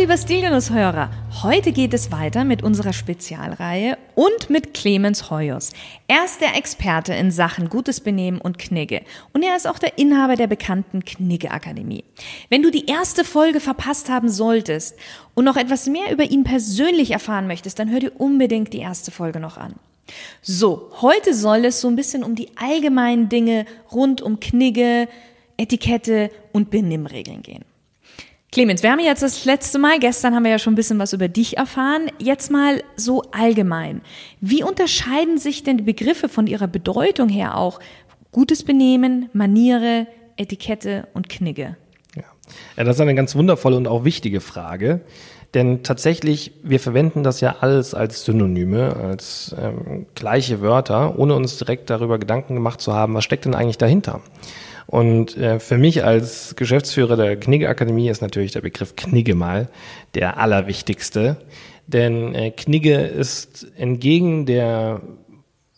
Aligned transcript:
Lieber 0.00 0.16
Stilgenusshörer, 0.16 1.10
heute 1.42 1.72
geht 1.72 1.92
es 1.92 2.10
weiter 2.10 2.46
mit 2.46 2.62
unserer 2.62 2.94
Spezialreihe 2.94 3.98
und 4.14 4.48
mit 4.48 4.72
Clemens 4.72 5.30
Hoyos. 5.30 5.74
Er 6.08 6.24
ist 6.24 6.40
der 6.40 6.56
Experte 6.56 7.12
in 7.12 7.30
Sachen 7.30 7.68
gutes 7.68 8.00
Benehmen 8.00 8.40
und 8.40 8.58
Knigge 8.58 9.02
und 9.34 9.42
er 9.42 9.56
ist 9.56 9.68
auch 9.68 9.78
der 9.78 9.98
Inhaber 9.98 10.36
der 10.36 10.46
bekannten 10.46 11.04
Knigge 11.04 11.50
Akademie. 11.50 12.04
Wenn 12.48 12.62
du 12.62 12.70
die 12.70 12.86
erste 12.86 13.24
Folge 13.24 13.60
verpasst 13.60 14.08
haben 14.08 14.30
solltest 14.30 14.96
und 15.34 15.44
noch 15.44 15.58
etwas 15.58 15.86
mehr 15.86 16.10
über 16.10 16.24
ihn 16.24 16.44
persönlich 16.44 17.10
erfahren 17.10 17.46
möchtest, 17.46 17.78
dann 17.78 17.90
hör 17.90 18.00
dir 18.00 18.12
unbedingt 18.18 18.72
die 18.72 18.78
erste 18.78 19.10
Folge 19.10 19.38
noch 19.38 19.58
an. 19.58 19.74
So, 20.40 20.90
heute 21.02 21.34
soll 21.34 21.66
es 21.66 21.82
so 21.82 21.88
ein 21.88 21.96
bisschen 21.96 22.24
um 22.24 22.34
die 22.34 22.48
allgemeinen 22.56 23.28
Dinge 23.28 23.66
rund 23.92 24.22
um 24.22 24.40
Knigge, 24.40 25.08
Etikette 25.58 26.30
und 26.52 26.70
Benimmregeln 26.70 27.42
gehen. 27.42 27.66
Clemens, 28.52 28.82
wir 28.82 28.90
haben 28.90 28.98
jetzt 28.98 29.22
das 29.22 29.44
letzte 29.44 29.78
Mal, 29.78 30.00
gestern 30.00 30.34
haben 30.34 30.42
wir 30.42 30.50
ja 30.50 30.58
schon 30.58 30.72
ein 30.72 30.76
bisschen 30.76 30.98
was 30.98 31.12
über 31.12 31.28
dich 31.28 31.56
erfahren, 31.56 32.10
jetzt 32.18 32.50
mal 32.50 32.82
so 32.96 33.22
allgemein. 33.30 34.00
Wie 34.40 34.64
unterscheiden 34.64 35.38
sich 35.38 35.62
denn 35.62 35.76
die 35.76 35.84
Begriffe 35.84 36.28
von 36.28 36.48
ihrer 36.48 36.66
Bedeutung 36.66 37.28
her 37.28 37.56
auch? 37.56 37.78
Gutes 38.32 38.64
Benehmen, 38.64 39.30
Maniere, 39.32 40.08
Etikette 40.36 41.06
und 41.14 41.28
Knigge. 41.28 41.76
Ja. 42.16 42.24
ja, 42.76 42.84
das 42.84 42.96
ist 42.96 43.00
eine 43.00 43.14
ganz 43.14 43.36
wundervolle 43.36 43.76
und 43.76 43.86
auch 43.86 44.04
wichtige 44.04 44.40
Frage. 44.40 45.02
Denn 45.54 45.84
tatsächlich, 45.84 46.52
wir 46.64 46.80
verwenden 46.80 47.22
das 47.22 47.40
ja 47.40 47.56
alles 47.60 47.94
als 47.94 48.24
Synonyme, 48.24 48.96
als 48.96 49.54
ähm, 49.60 50.06
gleiche 50.16 50.60
Wörter, 50.60 51.16
ohne 51.20 51.36
uns 51.36 51.56
direkt 51.58 51.88
darüber 51.88 52.18
Gedanken 52.18 52.54
gemacht 52.54 52.80
zu 52.80 52.94
haben, 52.94 53.14
was 53.14 53.22
steckt 53.22 53.44
denn 53.44 53.54
eigentlich 53.54 53.78
dahinter. 53.78 54.22
Und 54.90 55.36
äh, 55.36 55.60
für 55.60 55.78
mich 55.78 56.02
als 56.02 56.56
Geschäftsführer 56.56 57.14
der 57.14 57.36
Knigge 57.36 57.68
Akademie 57.68 58.08
ist 58.08 58.22
natürlich 58.22 58.50
der 58.50 58.62
Begriff 58.62 58.96
Knigge 58.96 59.36
mal 59.36 59.68
der 60.16 60.38
allerwichtigste. 60.38 61.36
Denn 61.86 62.34
äh, 62.34 62.50
Knigge 62.50 62.98
ist 63.06 63.68
entgegen 63.76 64.46
der 64.46 65.00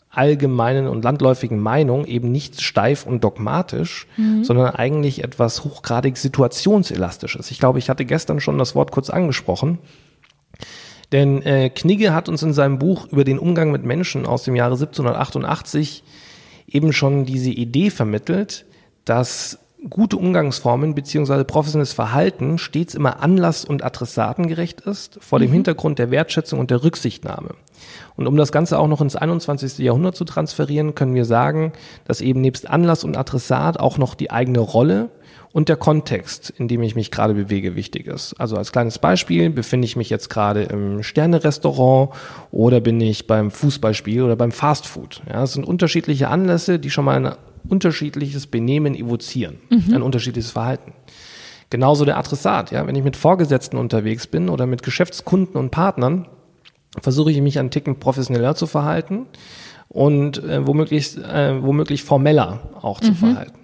allgemeinen 0.08 0.88
und 0.88 1.04
landläufigen 1.04 1.60
Meinung 1.60 2.06
eben 2.06 2.32
nicht 2.32 2.62
steif 2.62 3.04
und 3.04 3.22
dogmatisch, 3.22 4.06
mhm. 4.16 4.44
sondern 4.44 4.74
eigentlich 4.74 5.22
etwas 5.22 5.62
hochgradig 5.62 6.16
situationselastisches. 6.16 7.50
Ich 7.50 7.58
glaube, 7.58 7.80
ich 7.80 7.90
hatte 7.90 8.06
gestern 8.06 8.40
schon 8.40 8.56
das 8.56 8.74
Wort 8.74 8.92
kurz 8.92 9.10
angesprochen. 9.10 9.76
Denn 11.12 11.42
äh, 11.42 11.68
Knigge 11.68 12.14
hat 12.14 12.30
uns 12.30 12.42
in 12.42 12.54
seinem 12.54 12.78
Buch 12.78 13.08
über 13.12 13.24
den 13.24 13.38
Umgang 13.38 13.72
mit 13.72 13.84
Menschen 13.84 14.24
aus 14.24 14.44
dem 14.44 14.56
Jahre 14.56 14.76
1788 14.76 16.02
eben 16.66 16.94
schon 16.94 17.26
diese 17.26 17.50
Idee 17.50 17.90
vermittelt, 17.90 18.64
dass 19.04 19.58
gute 19.90 20.16
Umgangsformen 20.16 20.94
beziehungsweise 20.94 21.44
professionelles 21.44 21.92
Verhalten 21.92 22.58
stets 22.58 22.94
immer 22.94 23.22
anlass- 23.22 23.64
und 23.64 23.84
adressatengerecht 23.84 24.82
ist, 24.82 25.18
vor 25.20 25.38
dem 25.38 25.50
mhm. 25.50 25.54
Hintergrund 25.54 25.98
der 25.98 26.10
Wertschätzung 26.10 26.60
und 26.60 26.70
der 26.70 26.84
Rücksichtnahme. 26.84 27.50
Und 28.16 28.26
um 28.26 28.36
das 28.36 28.52
Ganze 28.52 28.78
auch 28.78 28.86
noch 28.86 29.00
ins 29.00 29.16
21. 29.16 29.78
Jahrhundert 29.78 30.14
zu 30.14 30.24
transferieren, 30.24 30.94
können 30.94 31.14
wir 31.14 31.24
sagen, 31.24 31.72
dass 32.04 32.20
eben 32.20 32.40
nebst 32.40 32.68
Anlass 32.70 33.02
und 33.02 33.16
Adressat 33.16 33.80
auch 33.80 33.98
noch 33.98 34.14
die 34.14 34.30
eigene 34.30 34.60
Rolle 34.60 35.10
und 35.52 35.68
der 35.68 35.76
Kontext, 35.76 36.50
in 36.50 36.68
dem 36.68 36.82
ich 36.82 36.94
mich 36.94 37.10
gerade 37.10 37.34
bewege, 37.34 37.74
wichtig 37.74 38.06
ist. 38.06 38.34
Also 38.38 38.56
als 38.56 38.72
kleines 38.72 38.98
Beispiel 38.98 39.50
befinde 39.50 39.84
ich 39.84 39.96
mich 39.96 40.08
jetzt 40.08 40.30
gerade 40.30 40.62
im 40.62 41.02
Sterne-Restaurant 41.02 42.10
oder 42.50 42.80
bin 42.80 43.00
ich 43.00 43.26
beim 43.26 43.50
Fußballspiel 43.50 44.22
oder 44.22 44.36
beim 44.36 44.52
Fastfood. 44.52 45.22
Ja, 45.28 45.40
das 45.40 45.54
sind 45.54 45.66
unterschiedliche 45.66 46.28
Anlässe, 46.28 46.78
die 46.78 46.90
schon 46.90 47.04
mal 47.04 47.36
unterschiedliches 47.68 48.46
Benehmen 48.46 48.94
evozieren, 48.94 49.58
mhm. 49.70 49.94
ein 49.94 50.02
unterschiedliches 50.02 50.50
Verhalten. 50.50 50.92
Genauso 51.70 52.04
der 52.04 52.18
Adressat, 52.18 52.70
ja, 52.70 52.86
wenn 52.86 52.94
ich 52.94 53.04
mit 53.04 53.16
Vorgesetzten 53.16 53.78
unterwegs 53.78 54.26
bin 54.26 54.48
oder 54.48 54.66
mit 54.66 54.82
Geschäftskunden 54.82 55.56
und 55.56 55.70
Partnern, 55.70 56.28
versuche 57.00 57.30
ich 57.30 57.40
mich 57.40 57.58
einen 57.58 57.70
Ticken 57.70 57.98
professioneller 57.98 58.54
zu 58.54 58.66
verhalten 58.66 59.26
und 59.88 60.42
äh, 60.44 60.66
womöglich, 60.66 61.16
äh, 61.16 61.62
womöglich 61.62 62.04
formeller 62.04 62.60
auch 62.82 63.00
zu 63.00 63.12
mhm. 63.12 63.16
verhalten. 63.16 63.58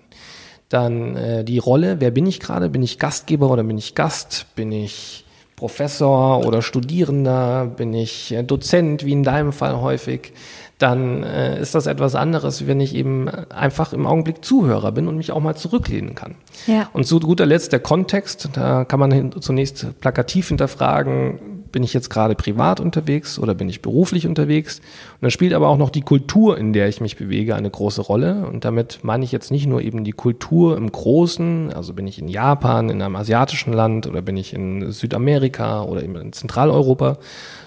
Dann 0.69 1.16
äh, 1.16 1.44
die 1.44 1.59
Rolle, 1.59 2.00
wer 2.00 2.10
bin 2.10 2.26
ich 2.26 2.41
gerade? 2.41 2.69
Bin 2.69 2.82
ich 2.82 2.98
Gastgeber 2.98 3.50
oder 3.50 3.62
bin 3.62 3.78
ich 3.78 3.94
Gast? 3.94 4.47
Bin 4.54 4.72
ich 4.72 5.25
Professor 5.58 6.46
oder 6.46 6.62
Studierender? 6.62 7.66
Bin 7.66 7.92
ich 7.92 8.32
äh, 8.32 8.44
Dozent, 8.44 9.04
wie 9.04 9.12
in 9.12 9.24
deinem 9.24 9.52
Fall 9.52 9.80
häufig? 9.80 10.32
dann 10.78 11.24
äh, 11.24 11.60
ist 11.60 11.74
das 11.74 11.86
etwas 11.86 12.14
anderes, 12.14 12.66
wenn 12.69 12.80
ich 12.80 12.94
eben 12.94 13.28
einfach 13.28 13.92
im 13.92 14.06
Augenblick 14.06 14.44
Zuhörer 14.44 14.92
bin 14.92 15.08
und 15.08 15.16
mich 15.16 15.32
auch 15.32 15.41
mal 15.41 15.56
zurücklehnen 15.56 16.14
kann. 16.14 16.36
Ja. 16.68 16.88
Und 16.92 17.04
zu 17.04 17.18
guter 17.18 17.47
Letzt 17.47 17.72
der 17.72 17.80
Kontext, 17.80 18.50
da 18.52 18.84
kann 18.84 19.00
man 19.00 19.32
zunächst 19.41 20.00
plakativ 20.00 20.48
hinterfragen, 20.48 21.57
bin 21.72 21.82
ich 21.82 21.94
jetzt 21.94 22.10
gerade 22.10 22.34
privat 22.34 22.80
unterwegs 22.80 23.38
oder 23.38 23.54
bin 23.54 23.68
ich 23.68 23.82
beruflich 23.82 24.26
unterwegs? 24.26 24.78
Und 24.78 25.22
da 25.22 25.30
spielt 25.30 25.52
aber 25.52 25.68
auch 25.68 25.76
noch 25.76 25.90
die 25.90 26.02
Kultur, 26.02 26.58
in 26.58 26.72
der 26.72 26.88
ich 26.88 27.00
mich 27.00 27.16
bewege, 27.16 27.54
eine 27.54 27.70
große 27.70 28.02
Rolle. 28.02 28.46
Und 28.46 28.64
damit 28.64 29.00
meine 29.02 29.24
ich 29.24 29.32
jetzt 29.32 29.50
nicht 29.50 29.66
nur 29.66 29.82
eben 29.82 30.04
die 30.04 30.12
Kultur 30.12 30.76
im 30.76 30.90
Großen, 30.90 31.72
also 31.72 31.94
bin 31.94 32.06
ich 32.06 32.18
in 32.18 32.28
Japan, 32.28 32.90
in 32.90 33.02
einem 33.02 33.16
asiatischen 33.16 33.72
Land 33.72 34.06
oder 34.06 34.22
bin 34.22 34.36
ich 34.36 34.52
in 34.52 34.92
Südamerika 34.92 35.82
oder 35.82 36.02
eben 36.02 36.16
in 36.16 36.32
Zentraleuropa, 36.32 37.18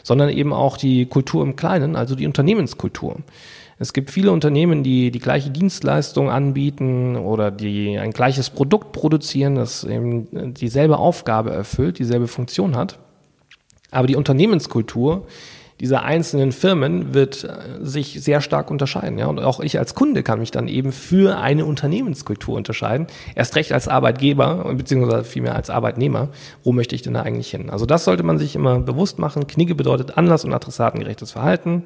sondern 0.04 0.30
eben 0.30 0.54
auch 0.54 0.78
die 0.78 1.06
Kultur 1.06 1.44
im 1.44 1.56
Kleinen, 1.56 1.96
also 1.96 2.16
die 2.16 2.28
Unternehmenskultur. 2.28 3.18
Es 3.82 3.94
gibt 3.94 4.12
viele 4.12 4.32
Unternehmen, 4.32 4.84
die 4.84 5.10
die 5.10 5.18
gleiche 5.18 5.50
Dienstleistung 5.50 6.30
anbieten 6.30 7.16
oder 7.16 7.50
die 7.50 7.98
ein 7.98 8.12
gleiches 8.12 8.52
Produkt 8.52 8.92
produzieren, 8.92 9.56
das 9.56 9.84
eben 9.84 10.54
dieselbe 10.54 11.00
Aufgabe 11.00 11.50
erfüllt, 11.50 11.98
dieselbe 11.98 12.28
Funktion 12.28 12.76
hat. 12.76 13.00
Aber 13.92 14.08
die 14.08 14.16
Unternehmenskultur 14.16 15.28
dieser 15.82 16.04
einzelnen 16.04 16.52
Firmen 16.52 17.16
wird 17.16 17.44
äh, 17.44 17.84
sich 17.84 18.22
sehr 18.22 18.40
stark 18.40 18.70
unterscheiden. 18.70 19.18
Ja? 19.18 19.26
Und 19.26 19.40
auch 19.40 19.60
ich 19.60 19.80
als 19.80 19.96
Kunde 19.96 20.22
kann 20.22 20.40
mich 20.40 20.52
dann 20.52 20.68
eben 20.68 20.92
für 20.92 21.40
eine 21.40 21.66
Unternehmenskultur 21.66 22.56
unterscheiden. 22.56 23.08
Erst 23.34 23.56
recht 23.56 23.72
als 23.74 23.88
Arbeitgeber, 23.88 24.72
beziehungsweise 24.76 25.24
vielmehr 25.24 25.56
als 25.56 25.72
Arbeitnehmer. 25.72 26.30
Wo 26.64 26.72
möchte 26.72 26.94
ich 26.94 27.02
denn 27.02 27.16
da 27.16 27.24
eigentlich 27.24 27.50
hin? 27.50 27.72
Also 27.72 27.88
das 27.88 28.04
sollte 28.04 28.22
man 28.22 28.38
sich 28.38 28.56
immer 28.56 28.80
bewusst 28.80 29.18
machen. 29.18 29.48
Knigge 29.48 29.74
bedeutet 29.74 30.18
Anlass- 30.18 30.46
und 30.46 30.54
adressatengerechtes 30.54 31.32
Verhalten 31.32 31.84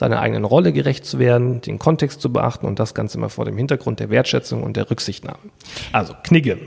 seiner 0.00 0.20
eigenen 0.20 0.44
Rolle 0.44 0.72
gerecht 0.72 1.04
zu 1.04 1.18
werden, 1.18 1.60
den 1.60 1.78
Kontext 1.78 2.22
zu 2.22 2.32
beachten 2.32 2.66
und 2.66 2.78
das 2.78 2.94
Ganze 2.94 3.18
immer 3.18 3.28
vor 3.28 3.44
dem 3.44 3.56
Hintergrund 3.58 4.00
der 4.00 4.08
Wertschätzung 4.08 4.62
und 4.62 4.76
der 4.76 4.90
Rücksichtnahme. 4.90 5.38
Also 5.92 6.14
Knigge, 6.24 6.58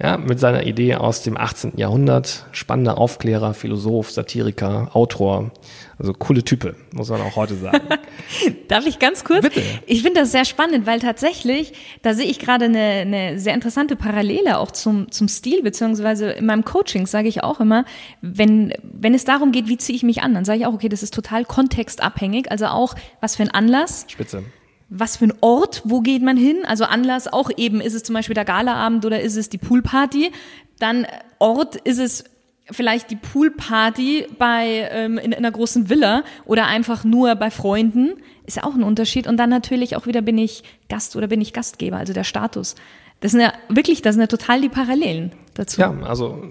ja, 0.00 0.18
mit 0.18 0.38
seiner 0.38 0.64
Idee 0.66 0.96
aus 0.96 1.22
dem 1.22 1.38
18. 1.38 1.72
Jahrhundert, 1.76 2.46
spannender 2.52 2.98
Aufklärer, 2.98 3.54
Philosoph, 3.54 4.10
Satiriker, 4.10 4.90
Autor, 4.92 5.50
also 5.98 6.12
coole 6.12 6.44
Type, 6.44 6.76
muss 6.94 7.08
man 7.08 7.20
auch 7.22 7.34
heute 7.34 7.56
sagen. 7.56 7.80
Darf 8.68 8.86
ich 8.86 9.00
ganz 9.00 9.24
kurz? 9.24 9.42
Bitte. 9.42 9.62
Ich 9.86 10.02
finde 10.02 10.20
das 10.20 10.30
sehr 10.30 10.44
spannend, 10.44 10.86
weil 10.86 11.00
tatsächlich, 11.00 11.72
da 12.02 12.14
sehe 12.14 12.26
ich 12.26 12.38
gerade 12.38 12.66
eine, 12.66 12.78
eine 12.78 13.38
sehr 13.40 13.54
interessante 13.54 13.96
Parallele 13.96 14.58
auch 14.58 14.70
zum, 14.70 15.10
zum 15.10 15.26
Stil, 15.26 15.62
beziehungsweise 15.62 16.30
in 16.30 16.46
meinem 16.46 16.64
Coaching 16.64 17.06
sage 17.06 17.26
ich 17.26 17.42
auch 17.42 17.58
immer, 17.58 17.84
wenn, 18.20 18.72
wenn 18.82 19.12
es 19.12 19.24
darum 19.24 19.50
geht, 19.50 19.66
wie 19.68 19.76
ziehe 19.76 19.96
ich 19.96 20.04
mich 20.04 20.22
an, 20.22 20.34
dann 20.34 20.44
sage 20.44 20.60
ich 20.60 20.66
auch, 20.66 20.74
okay, 20.74 20.88
das 20.88 21.02
ist 21.02 21.14
total 21.14 21.44
kontextabhängig, 21.44 22.50
also 22.50 22.66
auch, 22.66 22.94
was 23.20 23.34
für 23.34 23.42
ein 23.42 23.50
Anlass. 23.50 24.06
Spitze 24.08 24.44
was 24.90 25.18
für 25.18 25.26
ein 25.26 25.34
Ort, 25.42 25.82
wo 25.84 26.00
geht 26.00 26.22
man 26.22 26.38
hin? 26.38 26.62
Also 26.64 26.84
Anlass 26.84 27.28
auch 27.28 27.50
eben, 27.58 27.82
ist 27.82 27.92
es 27.92 28.04
zum 28.04 28.14
Beispiel 28.14 28.32
der 28.32 28.46
Galaabend 28.46 29.04
oder 29.04 29.20
ist 29.20 29.36
es 29.36 29.50
die 29.50 29.58
Poolparty? 29.58 30.32
Dann 30.78 31.06
Ort, 31.38 31.76
ist 31.76 31.98
es 31.98 32.24
vielleicht 32.70 33.10
die 33.10 33.16
Poolparty 33.16 34.26
bei 34.38 34.88
ähm, 34.90 35.18
in, 35.18 35.32
in 35.32 35.34
einer 35.34 35.50
großen 35.50 35.88
Villa 35.88 36.22
oder 36.44 36.66
einfach 36.66 37.04
nur 37.04 37.34
bei 37.34 37.50
Freunden 37.50 38.14
ist 38.46 38.56
ja 38.56 38.64
auch 38.64 38.74
ein 38.74 38.82
Unterschied 38.82 39.26
und 39.26 39.36
dann 39.36 39.50
natürlich 39.50 39.96
auch 39.96 40.06
wieder 40.06 40.22
bin 40.22 40.38
ich 40.38 40.62
Gast 40.88 41.16
oder 41.16 41.26
bin 41.26 41.40
ich 41.40 41.52
Gastgeber, 41.52 41.98
also 41.98 42.12
der 42.12 42.24
Status. 42.24 42.74
Das 43.20 43.32
sind 43.32 43.40
ja 43.40 43.52
wirklich, 43.68 44.02
das 44.02 44.14
sind 44.14 44.22
ja 44.22 44.26
total 44.26 44.60
die 44.60 44.68
Parallelen 44.68 45.32
dazu. 45.54 45.80
Ja, 45.80 45.94
also 46.02 46.42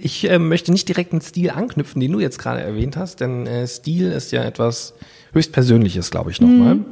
ich 0.00 0.28
äh, 0.28 0.38
möchte 0.38 0.72
nicht 0.72 0.88
direkt 0.88 1.12
einen 1.12 1.20
Stil 1.20 1.50
anknüpfen, 1.50 2.00
den 2.00 2.12
du 2.12 2.20
jetzt 2.20 2.38
gerade 2.38 2.60
erwähnt 2.60 2.96
hast, 2.96 3.20
denn 3.20 3.46
äh, 3.46 3.66
Stil 3.66 4.12
ist 4.12 4.32
ja 4.32 4.44
etwas 4.44 4.94
höchst 5.32 5.52
Persönliches, 5.52 6.10
glaube 6.10 6.30
ich 6.30 6.40
nochmal. 6.40 6.76
Mhm. 6.76 6.86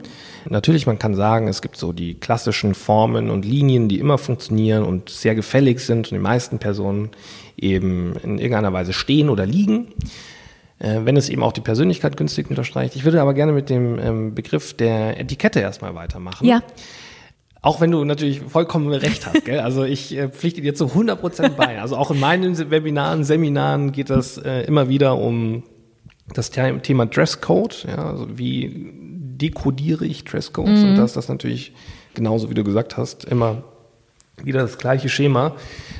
Natürlich, 0.48 0.86
man 0.86 0.98
kann 0.98 1.14
sagen, 1.14 1.48
es 1.48 1.60
gibt 1.60 1.76
so 1.76 1.92
die 1.92 2.14
klassischen 2.14 2.74
Formen 2.74 3.30
und 3.30 3.44
Linien, 3.44 3.88
die 3.88 3.98
immer 3.98 4.16
funktionieren 4.16 4.84
und 4.84 5.08
sehr 5.08 5.34
gefällig 5.34 5.80
sind 5.80 6.08
und 6.08 6.12
die 6.12 6.22
meisten 6.22 6.58
Personen 6.58 7.10
eben 7.56 8.14
in 8.22 8.38
irgendeiner 8.38 8.72
Weise 8.72 8.92
stehen 8.92 9.28
oder 9.28 9.46
liegen, 9.46 9.88
äh, 10.78 11.00
wenn 11.04 11.16
es 11.16 11.28
eben 11.28 11.42
auch 11.42 11.52
die 11.52 11.60
Persönlichkeit 11.60 12.16
günstig 12.16 12.50
unterstreicht. 12.50 12.96
Ich 12.96 13.04
würde 13.04 13.20
aber 13.20 13.34
gerne 13.34 13.52
mit 13.52 13.70
dem 13.70 13.98
ähm, 13.98 14.34
Begriff 14.34 14.74
der 14.74 15.18
Etikette 15.18 15.60
erstmal 15.60 15.94
weitermachen. 15.94 16.46
Ja. 16.46 16.62
Auch 17.62 17.80
wenn 17.80 17.90
du 17.90 18.04
natürlich 18.04 18.40
vollkommen 18.40 18.92
recht 18.92 19.26
hast, 19.26 19.44
gell? 19.44 19.58
Also 19.58 19.84
ich 19.84 20.16
äh, 20.16 20.28
pflichte 20.28 20.60
dir 20.60 20.74
zu 20.74 20.86
100 20.86 21.20
Prozent 21.20 21.56
bei. 21.56 21.80
Also 21.80 21.96
auch 21.96 22.10
in 22.10 22.20
meinen 22.20 22.70
Webinaren, 22.70 23.24
Seminaren 23.24 23.92
geht 23.92 24.10
das 24.10 24.38
äh, 24.38 24.62
immer 24.62 24.88
wieder 24.88 25.18
um 25.18 25.64
das 26.32 26.50
Thema 26.50 27.06
Dresscode. 27.06 27.86
Ja, 27.88 28.10
also 28.10 28.38
wie 28.38 28.92
dekodiere 28.94 30.06
ich 30.06 30.24
Dresscodes? 30.24 30.82
Mhm. 30.82 30.90
Und 30.90 30.96
das 30.96 31.14
das 31.14 31.28
natürlich 31.28 31.72
genauso, 32.14 32.50
wie 32.50 32.54
du 32.54 32.64
gesagt 32.64 32.96
hast, 32.96 33.24
immer 33.24 33.64
wieder 34.42 34.60
das 34.60 34.78
gleiche 34.78 35.08
Schema, 35.08 35.52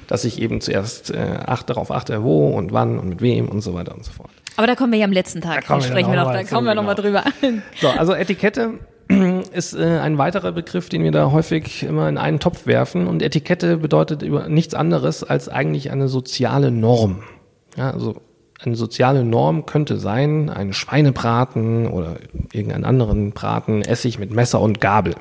dass 0.07 0.25
ich 0.25 0.41
eben 0.41 0.61
zuerst 0.61 1.11
äh, 1.11 1.39
acht, 1.47 1.71
darauf 1.71 1.91
achte, 1.91 2.23
wo 2.23 2.49
und 2.49 2.73
wann 2.73 2.99
und 2.99 3.09
mit 3.09 3.23
wem 3.23 3.49
und 3.49 3.61
so 3.61 3.75
weiter 3.75 3.95
und 3.95 4.05
so 4.05 4.13
fort. 4.13 4.31
Aber 4.57 4.67
da 4.67 4.75
kommen 4.75 4.93
wir 4.93 4.99
ja 4.99 5.05
am 5.05 5.13
letzten 5.13 5.41
Tag, 5.41 5.67
da 5.67 5.81
sprechen 5.81 6.11
wir 6.11 6.23
noch, 6.23 6.33
da 6.33 6.45
kommen 6.45 6.67
wir 6.67 6.75
noch 6.75 6.85
mal 6.85 6.95
drüber. 6.95 7.25
So, 7.81 7.89
also 7.89 8.15
Etikette 8.15 8.75
ist 9.53 9.75
äh, 9.75 9.99
ein 9.99 10.19
weiterer 10.19 10.53
Begriff, 10.53 10.89
den 10.89 11.05
wir 11.05 11.13
da 11.13 11.31
häufig 11.31 11.83
immer 11.83 12.09
in 12.09 12.19
einen 12.19 12.41
Topf 12.41 12.67
werfen. 12.67 13.07
Und 13.07 13.23
Etikette 13.23 13.77
bedeutet 13.77 14.23
über 14.23 14.49
nichts 14.49 14.75
anderes 14.75 15.23
als 15.23 15.49
eigentlich 15.49 15.91
eine 15.91 16.09
soziale 16.09 16.71
Norm. 16.71 17.23
Ja, 17.77 17.91
also 17.91 18.21
eine 18.61 18.77
soziale 18.77 19.25
Norm 19.25 19.67
könnte 19.67 19.99
sein, 19.99 20.49
ein 20.49 20.73
Schweinebraten 20.73 21.87
oder 21.87 22.17
irgendeinen 22.53 22.85
anderen 22.85 23.33
Braten 23.33 23.83
esse 23.83 24.09
ich 24.09 24.19
mit 24.19 24.33
Messer 24.33 24.61
und 24.61 24.81
Gabel. 24.81 25.15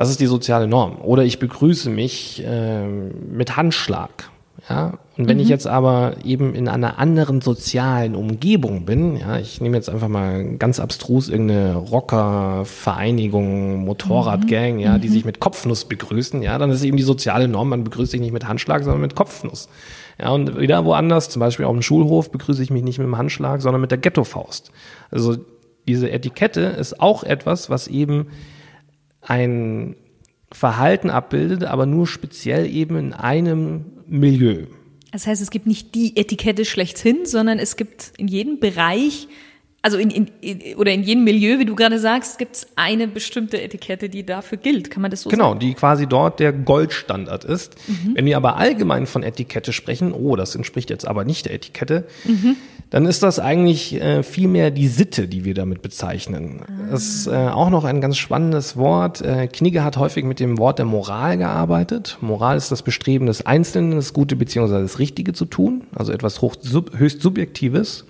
Das 0.00 0.08
ist 0.08 0.18
die 0.18 0.26
soziale 0.26 0.66
Norm. 0.66 0.96
Oder 1.02 1.24
ich 1.24 1.38
begrüße 1.38 1.90
mich 1.90 2.42
äh, 2.42 2.86
mit 2.86 3.58
Handschlag. 3.58 4.30
Ja, 4.66 4.94
und 5.18 5.28
wenn 5.28 5.36
mhm. 5.36 5.42
ich 5.42 5.50
jetzt 5.50 5.66
aber 5.66 6.14
eben 6.24 6.54
in 6.54 6.68
einer 6.68 6.98
anderen 6.98 7.42
sozialen 7.42 8.14
Umgebung 8.14 8.86
bin, 8.86 9.18
ja, 9.18 9.36
ich 9.36 9.60
nehme 9.60 9.76
jetzt 9.76 9.90
einfach 9.90 10.08
mal 10.08 10.56
ganz 10.56 10.80
abstrus 10.80 11.28
irgendeine 11.28 11.74
Rockervereinigung, 11.74 13.84
Motorradgang, 13.84 14.76
mhm. 14.76 14.80
ja, 14.80 14.96
die 14.96 15.08
mhm. 15.08 15.12
sich 15.12 15.26
mit 15.26 15.38
Kopfnuss 15.38 15.84
begrüßen, 15.84 16.40
ja, 16.40 16.56
dann 16.56 16.70
ist 16.70 16.82
eben 16.82 16.96
die 16.96 17.02
soziale 17.02 17.46
Norm, 17.46 17.68
man 17.68 17.84
begrüßt 17.84 18.12
sich 18.12 18.22
nicht 18.22 18.32
mit 18.32 18.48
Handschlag, 18.48 18.84
sondern 18.84 19.02
mit 19.02 19.14
Kopfnuss. 19.14 19.68
Ja, 20.18 20.30
und 20.30 20.58
wieder 20.58 20.86
woanders, 20.86 21.28
zum 21.28 21.40
Beispiel 21.40 21.66
auf 21.66 21.74
dem 21.74 21.82
Schulhof, 21.82 22.30
begrüße 22.30 22.62
ich 22.62 22.70
mich 22.70 22.84
nicht 22.84 22.98
mit 22.98 23.06
dem 23.06 23.18
Handschlag, 23.18 23.60
sondern 23.60 23.82
mit 23.82 23.90
der 23.90 23.98
Ghettofaust. 23.98 24.72
Also 25.10 25.36
diese 25.86 26.10
Etikette 26.10 26.62
ist 26.62 27.00
auch 27.00 27.22
etwas, 27.22 27.68
was 27.68 27.86
eben 27.86 28.28
ein 29.20 29.96
Verhalten 30.52 31.10
abbildet, 31.10 31.64
aber 31.64 31.86
nur 31.86 32.06
speziell 32.06 32.66
eben 32.66 32.96
in 32.96 33.12
einem 33.12 33.84
Milieu. 34.06 34.66
Das 35.12 35.26
heißt, 35.26 35.42
es 35.42 35.50
gibt 35.50 35.66
nicht 35.66 35.94
die 35.94 36.16
Etikette 36.16 36.64
schlechthin, 36.64 37.26
sondern 37.26 37.58
es 37.58 37.76
gibt 37.76 38.12
in 38.16 38.28
jedem 38.28 38.60
Bereich, 38.60 39.28
also 39.82 39.96
in, 39.96 40.10
in, 40.10 40.76
oder 40.76 40.92
in 40.92 41.02
jedem 41.02 41.24
Milieu, 41.24 41.58
wie 41.58 41.64
du 41.64 41.74
gerade 41.74 41.98
sagst, 41.98 42.38
gibt 42.38 42.56
es 42.56 42.66
eine 42.76 43.08
bestimmte 43.08 43.60
Etikette, 43.60 44.08
die 44.08 44.24
dafür 44.24 44.58
gilt. 44.58 44.90
Kann 44.90 45.02
man 45.02 45.10
das 45.10 45.22
so 45.22 45.30
genau, 45.30 45.50
sagen? 45.50 45.60
Genau, 45.60 45.70
die 45.70 45.74
quasi 45.74 46.06
dort 46.06 46.40
der 46.40 46.52
Goldstandard 46.52 47.44
ist. 47.44 47.76
Mhm. 47.88 48.14
Wenn 48.14 48.26
wir 48.26 48.36
aber 48.36 48.56
allgemein 48.56 49.06
von 49.06 49.22
Etikette 49.22 49.72
sprechen, 49.72 50.12
oh, 50.12 50.36
das 50.36 50.54
entspricht 50.54 50.90
jetzt 50.90 51.06
aber 51.06 51.24
nicht 51.24 51.46
der 51.46 51.54
Etikette, 51.54 52.06
mhm 52.24 52.56
dann 52.90 53.06
ist 53.06 53.22
das 53.22 53.38
eigentlich 53.38 53.94
äh, 54.00 54.24
vielmehr 54.24 54.72
die 54.72 54.88
Sitte, 54.88 55.28
die 55.28 55.44
wir 55.44 55.54
damit 55.54 55.80
bezeichnen. 55.80 56.60
Ah. 56.62 56.90
Das 56.90 57.04
ist 57.04 57.26
äh, 57.28 57.30
auch 57.30 57.70
noch 57.70 57.84
ein 57.84 58.00
ganz 58.00 58.16
spannendes 58.16 58.76
Wort. 58.76 59.22
Äh, 59.22 59.46
Knigge 59.46 59.84
hat 59.84 59.96
häufig 59.96 60.24
mit 60.24 60.40
dem 60.40 60.58
Wort 60.58 60.78
der 60.78 60.86
Moral 60.86 61.38
gearbeitet. 61.38 62.18
Moral 62.20 62.56
ist 62.56 62.72
das 62.72 62.82
Bestreben 62.82 63.26
des 63.26 63.46
Einzelnen, 63.46 63.92
das 63.92 64.12
Gute 64.12 64.34
beziehungsweise 64.34 64.82
das 64.82 64.98
Richtige 64.98 65.32
zu 65.32 65.44
tun, 65.44 65.82
also 65.94 66.12
etwas 66.12 66.42
hoch, 66.42 66.56
sub, 66.60 66.98
höchst 66.98 67.22
Subjektives. 67.22 68.04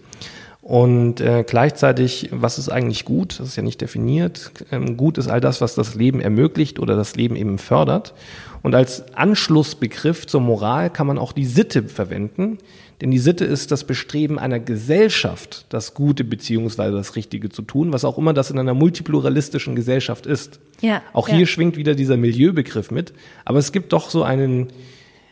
Und 0.70 1.20
äh, 1.20 1.42
gleichzeitig, 1.44 2.28
was 2.30 2.56
ist 2.56 2.68
eigentlich 2.68 3.04
gut? 3.04 3.40
Das 3.40 3.48
ist 3.48 3.56
ja 3.56 3.62
nicht 3.64 3.80
definiert. 3.80 4.52
Ähm, 4.70 4.96
gut 4.96 5.18
ist 5.18 5.26
all 5.26 5.40
das, 5.40 5.60
was 5.60 5.74
das 5.74 5.96
Leben 5.96 6.20
ermöglicht 6.20 6.78
oder 6.78 6.94
das 6.94 7.16
Leben 7.16 7.34
eben 7.34 7.58
fördert. 7.58 8.14
Und 8.62 8.76
als 8.76 9.16
Anschlussbegriff 9.16 10.28
zur 10.28 10.40
Moral 10.40 10.88
kann 10.88 11.08
man 11.08 11.18
auch 11.18 11.32
die 11.32 11.44
Sitte 11.44 11.82
verwenden, 11.82 12.58
denn 13.00 13.10
die 13.10 13.18
Sitte 13.18 13.44
ist 13.46 13.72
das 13.72 13.82
Bestreben 13.82 14.38
einer 14.38 14.60
Gesellschaft, 14.60 15.66
das 15.70 15.92
Gute 15.92 16.22
beziehungsweise 16.22 16.96
das 16.96 17.16
Richtige 17.16 17.48
zu 17.48 17.62
tun, 17.62 17.92
was 17.92 18.04
auch 18.04 18.16
immer 18.16 18.32
das 18.32 18.52
in 18.52 18.58
einer 18.60 18.74
multipluralistischen 18.74 19.74
Gesellschaft 19.74 20.24
ist. 20.24 20.60
Ja, 20.80 21.02
auch 21.12 21.26
hier 21.26 21.40
ja. 21.40 21.46
schwingt 21.46 21.78
wieder 21.78 21.96
dieser 21.96 22.16
Milieubegriff 22.16 22.92
mit. 22.92 23.12
Aber 23.44 23.58
es 23.58 23.72
gibt 23.72 23.92
doch 23.92 24.08
so 24.08 24.22
einen 24.22 24.68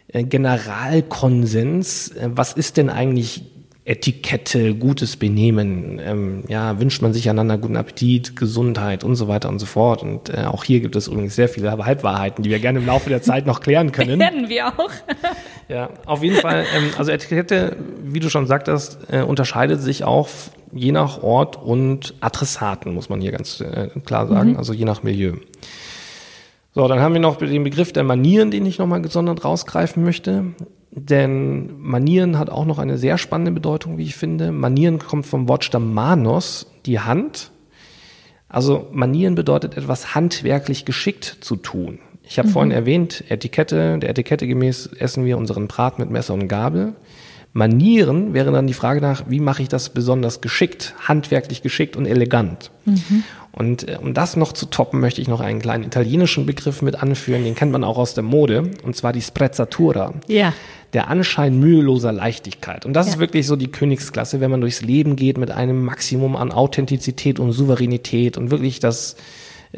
äh, 0.09 0.25
Generalkonsens. 0.25 2.09
Äh, 2.09 2.31
was 2.35 2.55
ist 2.55 2.77
denn 2.77 2.91
eigentlich 2.91 3.45
Etikette, 3.89 4.75
gutes 4.75 5.17
Benehmen, 5.17 5.99
ähm, 6.05 6.45
ja, 6.47 6.79
wünscht 6.79 7.01
man 7.01 7.15
sich 7.15 7.31
einander 7.31 7.57
guten 7.57 7.79
Appetit, 7.79 8.37
Gesundheit 8.37 9.03
und 9.03 9.17
so 9.17 9.29
weiter 9.29 9.49
und 9.49 9.59
so 9.59 9.65
fort. 9.65 10.03
Und 10.03 10.29
äh, 10.29 10.45
auch 10.45 10.63
hier 10.63 10.81
gibt 10.81 10.95
es 10.95 11.09
übrigens 11.09 11.35
sehr 11.35 11.49
viele 11.49 11.73
Halbwahrheiten, 11.73 12.45
die 12.45 12.51
wir 12.51 12.59
gerne 12.59 12.81
im 12.81 12.87
Laufe 12.87 13.09
der 13.09 13.23
Zeit 13.23 13.47
noch 13.47 13.61
klären 13.61 13.91
können. 13.91 14.21
Werden 14.21 14.51
wir 14.51 14.67
auch. 14.69 14.91
ja, 15.69 15.89
auf 16.05 16.23
jeden 16.23 16.37
Fall. 16.37 16.67
Ähm, 16.77 16.91
also 16.99 17.11
Etikette, 17.13 17.77
wie 18.05 18.21
du 18.21 18.29
schon 18.29 18.47
sagtest, 18.47 18.99
äh, 19.11 19.23
unterscheidet 19.23 19.81
sich 19.81 20.05
auch 20.05 20.29
je 20.71 20.93
nach 20.93 21.23
Ort 21.23 21.57
und 21.57 22.13
Adressaten, 22.21 22.93
muss 22.93 23.09
man 23.09 23.23
hier 23.23 23.33
ganz 23.33 23.63
äh, 23.63 23.89
klar 24.05 24.27
sagen, 24.27 24.51
mhm. 24.51 24.57
also 24.59 24.75
je 24.75 24.85
nach 24.85 25.03
Milieu. 25.03 25.33
So, 26.73 26.87
dann 26.87 27.01
haben 27.01 27.15
wir 27.15 27.21
noch 27.21 27.37
den 27.37 27.65
Begriff 27.65 27.93
der 27.93 28.05
Manieren, 28.05 28.51
den 28.51 28.67
ich 28.67 28.79
nochmal 28.79 29.03
gesondert 29.03 29.45
rausgreifen 29.45 30.05
möchte. 30.05 30.45
Denn 30.91 31.81
Manieren 31.81 32.39
hat 32.39 32.51
auch 32.51 32.65
noch 32.65 32.79
eine 32.79 32.99
sehr 32.99 33.19
spannende 33.19 33.53
Bedeutung, 33.53 33.99
wie 33.99 34.05
ich 34.05 34.17
finde. 34.17 34.53
Manieren 34.53 34.99
kommt 34.99 35.27
vom 35.27 35.49
Wortstamm 35.49 35.93
Manos, 35.95 36.71
die 36.87 37.01
Hand. 37.01 37.51
Also 38.49 38.89
Manieren 38.93 39.35
bedeutet 39.35 39.77
etwas 39.77 40.15
handwerklich 40.15 40.85
geschickt 40.85 41.39
zu 41.41 41.57
tun. 41.57 41.99
Ich 42.23 42.39
habe 42.39 42.49
mhm. 42.49 42.53
vorhin 42.53 42.71
erwähnt, 42.73 43.25
Etikette, 43.29 43.99
der 43.99 44.11
Etikette 44.11 44.47
gemäß 44.47 44.87
essen 44.99 45.25
wir 45.25 45.39
unseren 45.39 45.69
Brat 45.69 45.99
mit 45.99 46.11
Messer 46.11 46.35
und 46.35 46.49
Gabel. 46.49 46.95
Manieren 47.53 48.35
wäre 48.35 48.53
dann 48.53 48.67
die 48.67 48.75
Frage 48.75 49.01
nach, 49.01 49.25
wie 49.29 49.41
mache 49.41 49.63
ich 49.63 49.69
das 49.69 49.89
besonders 49.89 50.41
geschickt, 50.41 50.95
handwerklich 51.07 51.63
geschickt 51.63 51.97
und 51.97 52.07
elegant. 52.07 52.71
Mhm. 52.85 53.25
Und 53.53 53.89
äh, 53.89 53.99
um 54.01 54.15
das 54.15 54.37
noch 54.37 54.53
zu 54.53 54.67
toppen, 54.67 55.01
möchte 55.01 55.21
ich 55.21 55.29
noch 55.29 55.41
einen 55.41 55.61
kleinen 55.61 55.85
italienischen 55.85 56.47
Begriff 56.47 56.83
mit 56.83 57.03
anführen, 57.03 57.45
den 57.45 57.55
kennt 57.55 57.73
man 57.73 57.85
auch 57.85 57.99
aus 57.99 58.15
der 58.15 58.23
Mode, 58.23 58.71
und 58.85 58.95
zwar 58.95 59.13
die 59.13 59.23
Sprezzatura. 59.23 60.15
Ja. 60.29 60.53
Der 60.93 61.09
Anschein 61.09 61.59
müheloser 61.59 62.13
Leichtigkeit. 62.13 62.87
Und 62.87 62.95
das 62.95 63.07
ja. 63.07 63.15
ist 63.15 63.19
wirklich 63.19 63.47
so 63.47 63.57
die 63.57 63.69
Königsklasse, 63.69 64.41
wenn 64.41 64.51
man 64.51 64.61
durchs 64.61 64.83
Leben 64.83 65.17
geht 65.17 65.39
mit 65.39 65.51
einem 65.51 65.85
Maximum 65.85 66.37
an 66.37 66.53
Authentizität 66.53 67.41
und 67.41 67.53
Souveränität 67.53 68.39
und 68.39 68.51
wirklich 68.51 68.79
das 68.79 69.17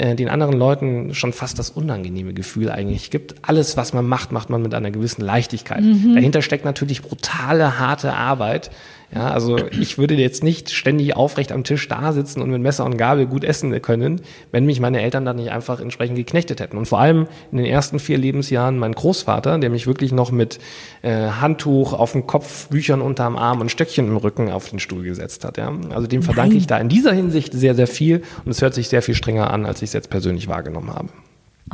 äh, 0.01 0.15
den 0.15 0.31
anderen 0.31 0.55
Leuten 0.55 1.15
schon 1.15 1.35
fast 1.35 1.59
das 1.59 1.69
unangenehme 1.69 2.33
Gefühl 2.33 2.71
eigentlich 2.71 3.11
gibt. 3.11 3.35
Alles, 3.43 3.77
was 3.77 3.93
man 3.93 4.07
macht, 4.07 4.33
macht 4.33 4.49
man 4.49 4.63
mit 4.63 4.73
einer 4.73 4.91
gewissen 4.91 5.21
Leichtigkeit. 5.21 5.83
Mhm. 5.83 6.15
Dahinter 6.15 6.41
steckt 6.41 6.65
natürlich 6.65 7.03
brutale, 7.03 7.79
harte 7.79 8.15
Arbeit. 8.15 8.71
Ja, 9.13 9.31
also 9.31 9.57
ich 9.71 9.99
würde 9.99 10.15
jetzt 10.15 10.45
nicht 10.45 10.71
ständig 10.71 11.17
aufrecht 11.17 11.51
am 11.51 11.65
Tisch 11.65 11.89
da 11.89 12.13
sitzen 12.13 12.43
und 12.43 12.51
mit 12.51 12.63
Messer 12.63 12.85
und 12.85 12.97
Gabel 12.97 13.27
gut 13.27 13.43
essen 13.43 13.83
können, 13.83 14.21
wenn 14.53 14.67
mich 14.67 14.79
meine 14.79 15.03
Eltern 15.03 15.25
dann 15.25 15.37
nicht 15.37 15.51
einfach 15.51 15.81
entsprechend 15.81 16.17
geknechtet 16.17 16.61
hätten. 16.61 16.79
Und 16.79 16.87
vor 16.87 17.01
allem 17.01 17.27
in 17.51 17.59
den 17.59 17.67
ersten 17.67 17.99
vier 17.99 18.19
Lebensjahren 18.19 18.79
mein 18.79 18.93
Großvater, 18.93 19.59
der 19.59 19.69
mich 19.69 19.89
wirklich 19.89 20.13
noch 20.13 20.31
mit 20.31 20.61
äh, 21.03 21.29
Handtuch 21.29 21.93
auf 21.93 22.13
dem 22.13 22.29
Kopf, 22.29 22.69
Büchern 22.69 23.01
unterm 23.01 23.37
Arm 23.37 23.61
und 23.61 23.71
Stöckchen 23.71 24.07
im 24.07 24.17
Rücken 24.17 24.49
auf 24.49 24.71
den 24.71 24.79
Stuhl 24.79 25.03
gesetzt 25.03 25.45
hat. 25.45 25.57
Ja. 25.59 25.73
Also 25.91 26.07
dem 26.07 26.23
verdanke 26.23 26.51
Nein. 26.51 26.59
ich 26.59 26.67
da 26.69 26.79
in 26.79 26.89
dieser 26.89 27.13
Hinsicht 27.13 27.53
sehr, 27.53 27.75
sehr 27.75 27.89
viel 27.89 28.23
und 28.45 28.53
es 28.53 28.63
hört 28.63 28.75
sich 28.75 28.89
sehr 28.89 29.03
viel 29.03 29.17
strenger 29.17 29.51
an, 29.51 29.67
als 29.67 29.83
ich 29.83 29.89
es 29.89 29.93
jetzt 29.93 30.11
persönlich 30.11 30.47
wahrgenommen 30.47 30.95
habe. 30.95 31.09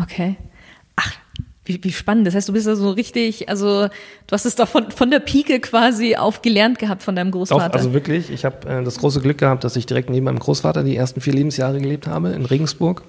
Okay. 0.00 0.36
Ach, 0.96 1.12
wie, 1.66 1.82
wie 1.82 1.92
spannend. 1.92 2.26
Das 2.26 2.34
heißt, 2.34 2.48
du 2.48 2.52
bist 2.52 2.66
ja 2.66 2.74
so 2.74 2.90
richtig, 2.90 3.48
also 3.48 3.88
du 3.88 4.32
hast 4.32 4.46
es 4.46 4.54
da 4.54 4.66
von, 4.66 4.90
von 4.90 5.10
der 5.10 5.20
Pike 5.20 5.60
quasi 5.60 6.16
auf 6.16 6.42
gelernt 6.42 6.78
gehabt 6.78 7.02
von 7.02 7.14
deinem 7.14 7.30
Großvater. 7.30 7.68
Doch, 7.68 7.74
also 7.74 7.92
wirklich. 7.92 8.30
Ich 8.30 8.44
habe 8.44 8.68
äh, 8.68 8.82
das 8.82 8.98
große 8.98 9.20
Glück 9.20 9.38
gehabt, 9.38 9.64
dass 9.64 9.76
ich 9.76 9.86
direkt 9.86 10.08
neben 10.08 10.24
meinem 10.24 10.38
Großvater 10.38 10.82
die 10.82 10.96
ersten 10.96 11.20
vier 11.20 11.34
Lebensjahre 11.34 11.80
gelebt 11.80 12.06
habe 12.06 12.30
in 12.30 12.46
Regensburg. 12.46 13.02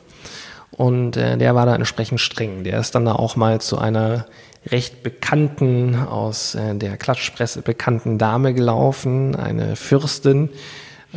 Und 0.71 1.17
äh, 1.17 1.37
der 1.37 1.55
war 1.55 1.65
da 1.65 1.75
entsprechend 1.75 2.19
streng. 2.19 2.63
Der 2.63 2.79
ist 2.79 2.93
dann 2.93 3.05
da 3.05 3.13
auch 3.13 3.35
mal 3.35 3.61
zu 3.61 3.77
einer 3.77 4.25
recht 4.65 5.03
bekannten, 5.03 5.95
aus 5.95 6.55
äh, 6.55 6.75
der 6.75 6.97
Klatschpresse 6.97 7.61
bekannten 7.61 8.17
Dame 8.17 8.53
gelaufen, 8.53 9.35
eine 9.35 9.75
Fürstin, 9.75 10.49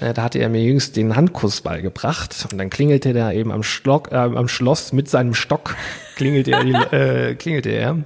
da 0.00 0.22
hatte 0.22 0.38
er 0.38 0.48
mir 0.48 0.62
jüngst 0.62 0.96
den 0.96 1.14
Handkuss 1.14 1.60
beigebracht 1.60 2.46
und 2.50 2.58
dann 2.58 2.70
klingelte 2.70 3.12
der 3.12 3.34
eben 3.34 3.52
am, 3.52 3.62
Stock, 3.62 4.10
äh, 4.12 4.16
am 4.16 4.48
Schloss 4.48 4.92
mit 4.92 5.08
seinem 5.08 5.34
Stock, 5.34 5.76
klingelte 6.16 6.52
er, 6.52 6.92
äh, 6.92 7.34
klingelte 7.34 7.70
er. 7.70 7.92
Und 7.92 8.04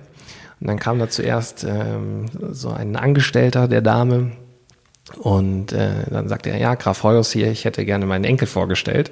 dann 0.68 0.78
kam 0.78 0.98
da 0.98 1.08
zuerst 1.08 1.64
ähm, 1.64 2.26
so 2.50 2.70
ein 2.70 2.96
Angestellter 2.96 3.68
der 3.68 3.82
Dame 3.82 4.32
Und 5.18 5.72
äh, 5.72 6.04
dann 6.10 6.28
sagte 6.28 6.50
er, 6.50 6.58
ja, 6.58 6.74
Graf 6.74 7.02
Hoyos 7.02 7.30
hier, 7.32 7.50
ich 7.50 7.64
hätte 7.64 7.84
gerne 7.84 8.06
meinen 8.06 8.24
Enkel 8.24 8.48
vorgestellt. 8.48 9.10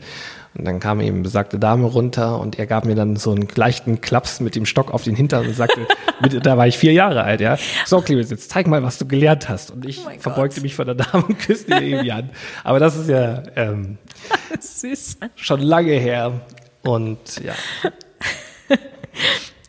Und 0.54 0.66
dann 0.66 0.80
kam 0.80 1.00
eben 1.00 1.22
besagte 1.22 1.58
Dame 1.58 1.86
runter 1.86 2.38
und 2.38 2.58
er 2.58 2.66
gab 2.66 2.84
mir 2.84 2.94
dann 2.94 3.16
so 3.16 3.30
einen 3.30 3.48
leichten 3.54 4.02
Klaps 4.02 4.40
mit 4.40 4.54
dem 4.54 4.66
Stock 4.66 4.92
auf 4.92 5.02
den 5.02 5.16
Hintern 5.16 5.46
und 5.46 5.54
sagte, 5.54 5.86
mit, 6.20 6.44
da 6.44 6.58
war 6.58 6.66
ich 6.66 6.76
vier 6.76 6.92
Jahre 6.92 7.22
alt, 7.22 7.40
ja. 7.40 7.56
So, 7.86 8.00
Clemens, 8.02 8.30
jetzt 8.30 8.50
zeig 8.50 8.66
mal, 8.66 8.82
was 8.82 8.98
du 8.98 9.06
gelernt 9.06 9.48
hast. 9.48 9.70
Und 9.70 9.86
ich 9.86 10.00
oh 10.06 10.10
verbeugte 10.18 10.56
Gott. 10.56 10.62
mich 10.62 10.74
vor 10.74 10.84
der 10.84 10.94
Dame 10.94 11.24
und 11.24 11.38
küsste 11.38 11.74
ihr 11.74 11.82
eben 11.82 12.04
die 12.04 12.12
Hand. 12.12 12.30
Aber 12.64 12.78
das 12.78 12.96
ist 12.96 13.08
ja 13.08 13.42
ähm, 13.56 13.96
Süß. 14.60 15.18
schon 15.36 15.60
lange 15.60 15.92
her. 15.92 16.42
Und 16.82 17.42
ja. 17.42 17.54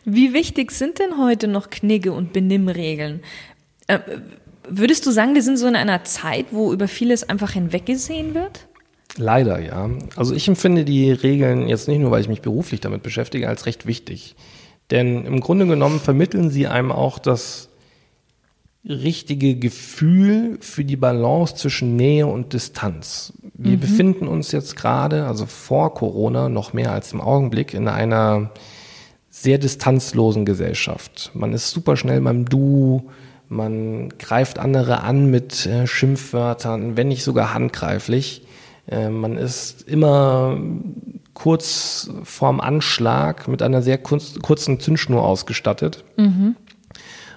Wie 0.04 0.34
wichtig 0.34 0.70
sind 0.70 0.98
denn 0.98 1.18
heute 1.18 1.48
noch 1.48 1.70
Knigge 1.70 2.12
und 2.12 2.34
Benimmregeln? 2.34 3.22
Äh, 3.86 4.00
würdest 4.68 5.06
du 5.06 5.10
sagen, 5.10 5.34
wir 5.34 5.42
sind 5.42 5.56
so 5.56 5.66
in 5.66 5.76
einer 5.76 6.04
Zeit, 6.04 6.46
wo 6.50 6.72
über 6.72 6.88
vieles 6.88 7.26
einfach 7.26 7.52
hinweggesehen 7.52 8.34
wird? 8.34 8.66
Leider, 9.16 9.60
ja. 9.60 9.90
Also 10.16 10.34
ich 10.34 10.48
empfinde 10.48 10.84
die 10.84 11.12
Regeln 11.12 11.68
jetzt 11.68 11.88
nicht 11.88 12.00
nur, 12.00 12.10
weil 12.10 12.20
ich 12.20 12.28
mich 12.28 12.42
beruflich 12.42 12.80
damit 12.80 13.02
beschäftige, 13.02 13.48
als 13.48 13.66
recht 13.66 13.86
wichtig. 13.86 14.34
Denn 14.90 15.24
im 15.24 15.40
Grunde 15.40 15.66
genommen 15.66 16.00
vermitteln 16.00 16.50
sie 16.50 16.66
einem 16.66 16.92
auch 16.92 17.18
das 17.18 17.68
richtige 18.86 19.56
Gefühl 19.56 20.58
für 20.60 20.84
die 20.84 20.96
Balance 20.96 21.54
zwischen 21.54 21.96
Nähe 21.96 22.26
und 22.26 22.52
Distanz. 22.52 23.32
Wir 23.54 23.76
mhm. 23.76 23.80
befinden 23.80 24.28
uns 24.28 24.52
jetzt 24.52 24.76
gerade, 24.76 25.26
also 25.26 25.46
vor 25.46 25.94
Corona 25.94 26.48
noch 26.50 26.74
mehr 26.74 26.92
als 26.92 27.12
im 27.12 27.20
Augenblick, 27.20 27.72
in 27.72 27.88
einer 27.88 28.50
sehr 29.30 29.58
distanzlosen 29.58 30.44
Gesellschaft. 30.44 31.30
Man 31.34 31.54
ist 31.54 31.70
super 31.70 31.96
schnell 31.96 32.20
beim 32.20 32.44
Du, 32.44 33.10
man 33.48 34.10
greift 34.18 34.58
andere 34.58 35.02
an 35.02 35.30
mit 35.30 35.66
äh, 35.66 35.86
Schimpfwörtern, 35.86 36.96
wenn 36.96 37.08
nicht 37.08 37.24
sogar 37.24 37.54
handgreiflich. 37.54 38.43
Äh, 38.86 39.08
man 39.08 39.36
ist 39.36 39.88
immer 39.88 40.58
kurz 41.34 42.10
vorm 42.22 42.60
Anschlag 42.60 43.48
mit 43.48 43.60
einer 43.60 43.82
sehr 43.82 43.98
kurzen 43.98 44.80
Zündschnur 44.80 45.22
ausgestattet. 45.22 46.04
Mhm. 46.16 46.56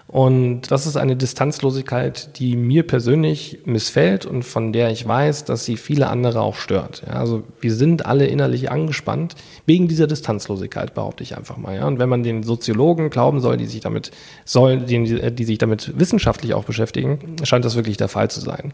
Und 0.08 0.72
das 0.72 0.88
ist 0.88 0.96
eine 0.96 1.18
Distanzlosigkeit, 1.18 2.40
die 2.40 2.56
mir 2.56 2.88
persönlich 2.88 3.60
missfällt 3.66 4.26
und 4.26 4.44
von 4.44 4.72
der 4.72 4.90
ich 4.90 5.06
weiß, 5.06 5.44
dass 5.44 5.66
sie 5.66 5.76
viele 5.76 6.08
andere 6.08 6.40
auch 6.42 6.56
stört. 6.56 7.04
Ja, 7.06 7.16
also 7.16 7.44
wir 7.60 7.74
sind 7.74 8.06
alle 8.06 8.26
innerlich 8.26 8.72
angespannt 8.72 9.36
wegen 9.66 9.90
dieser 9.90 10.08
Distanzlosigkeit, 10.08 10.94
behaupte 10.94 11.24
ich 11.24 11.36
einfach 11.36 11.58
mal. 11.58 11.76
Ja. 11.76 11.88
Und 11.88 12.00
wenn 12.00 12.08
man 12.08 12.24
den 12.24 12.44
Soziologen 12.44 13.10
glauben 13.10 13.42
soll, 13.42 13.58
die 13.58 13.66
sich 13.66 13.82
damit 13.82 14.12
soll, 14.46 14.78
die, 14.80 15.34
die 15.34 15.44
sich 15.44 15.58
damit 15.58 16.00
wissenschaftlich 16.00 16.54
auch 16.54 16.64
beschäftigen, 16.64 17.36
scheint 17.44 17.66
das 17.66 17.76
wirklich 17.76 17.98
der 17.98 18.08
Fall 18.08 18.32
zu 18.32 18.40
sein. 18.40 18.74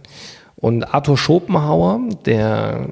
Und 0.55 0.83
Arthur 0.93 1.17
Schopenhauer, 1.17 1.99
der 2.25 2.89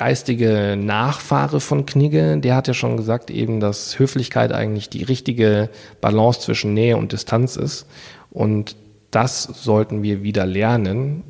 geistige 0.00 0.78
Nachfahre 0.80 1.60
von 1.60 1.84
Knigge, 1.84 2.38
der 2.38 2.56
hat 2.56 2.68
ja 2.68 2.72
schon 2.72 2.96
gesagt 2.96 3.30
eben, 3.30 3.60
dass 3.60 3.98
Höflichkeit 3.98 4.50
eigentlich 4.50 4.88
die 4.88 5.02
richtige 5.02 5.68
Balance 6.00 6.40
zwischen 6.40 6.72
Nähe 6.72 6.96
und 6.96 7.12
Distanz 7.12 7.56
ist. 7.56 7.86
Und 8.30 8.76
das 9.10 9.42
sollten 9.42 10.02
wir 10.02 10.22
wieder 10.22 10.46
lernen, 10.46 11.22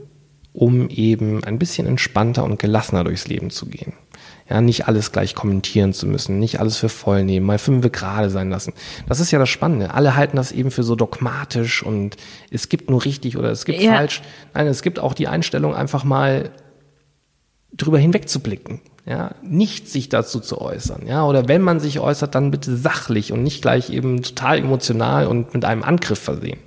um 0.52 0.88
eben 0.88 1.42
ein 1.42 1.58
bisschen 1.58 1.88
entspannter 1.88 2.44
und 2.44 2.60
gelassener 2.60 3.02
durchs 3.02 3.26
Leben 3.26 3.50
zu 3.50 3.66
gehen. 3.66 3.94
Ja, 4.48 4.60
nicht 4.60 4.86
alles 4.86 5.10
gleich 5.10 5.34
kommentieren 5.34 5.92
zu 5.92 6.06
müssen, 6.06 6.38
nicht 6.38 6.60
alles 6.60 6.76
für 6.76 6.88
voll 6.88 7.24
nehmen, 7.24 7.46
mal 7.46 7.58
fünf 7.58 7.90
gerade 7.90 8.30
sein 8.30 8.50
lassen. 8.50 8.72
Das 9.08 9.18
ist 9.18 9.32
ja 9.32 9.40
das 9.40 9.48
Spannende. 9.48 9.94
Alle 9.94 10.14
halten 10.14 10.36
das 10.36 10.52
eben 10.52 10.70
für 10.70 10.84
so 10.84 10.94
dogmatisch 10.94 11.82
und 11.82 12.16
es 12.52 12.68
gibt 12.68 12.88
nur 12.88 13.04
richtig 13.04 13.36
oder 13.36 13.50
es 13.50 13.64
gibt 13.64 13.80
ja. 13.80 13.94
falsch. 13.94 14.22
Nein, 14.54 14.68
es 14.68 14.82
gibt 14.82 15.00
auch 15.00 15.14
die 15.14 15.26
Einstellung, 15.26 15.74
einfach 15.74 16.04
mal 16.04 16.52
drüber 17.72 17.98
hinwegzublicken. 17.98 18.80
Ja, 19.06 19.34
nicht 19.42 19.88
sich 19.88 20.08
dazu 20.08 20.40
zu 20.40 20.60
äußern. 20.60 21.06
Ja, 21.06 21.24
oder 21.26 21.48
wenn 21.48 21.62
man 21.62 21.80
sich 21.80 22.00
äußert, 22.00 22.34
dann 22.34 22.50
bitte 22.50 22.76
sachlich 22.76 23.32
und 23.32 23.42
nicht 23.42 23.62
gleich 23.62 23.90
eben 23.90 24.22
total 24.22 24.58
emotional 24.58 25.26
und 25.26 25.54
mit 25.54 25.64
einem 25.64 25.82
Angriff 25.82 26.18
versehen. 26.18 26.60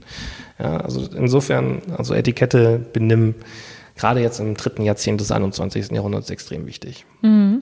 Ja, 0.60 0.77
also 0.77 1.07
insofern, 1.15 1.81
also 1.95 2.13
Etikette, 2.13 2.79
Benimm, 2.91 3.36
gerade 3.95 4.19
jetzt 4.19 4.39
im 4.39 4.55
dritten 4.55 4.83
Jahrzehnt 4.83 5.22
des 5.22 5.31
21. 5.31 5.91
Jahrhunderts 5.91 6.29
extrem 6.29 6.65
wichtig. 6.65 7.05
Mhm. 7.22 7.62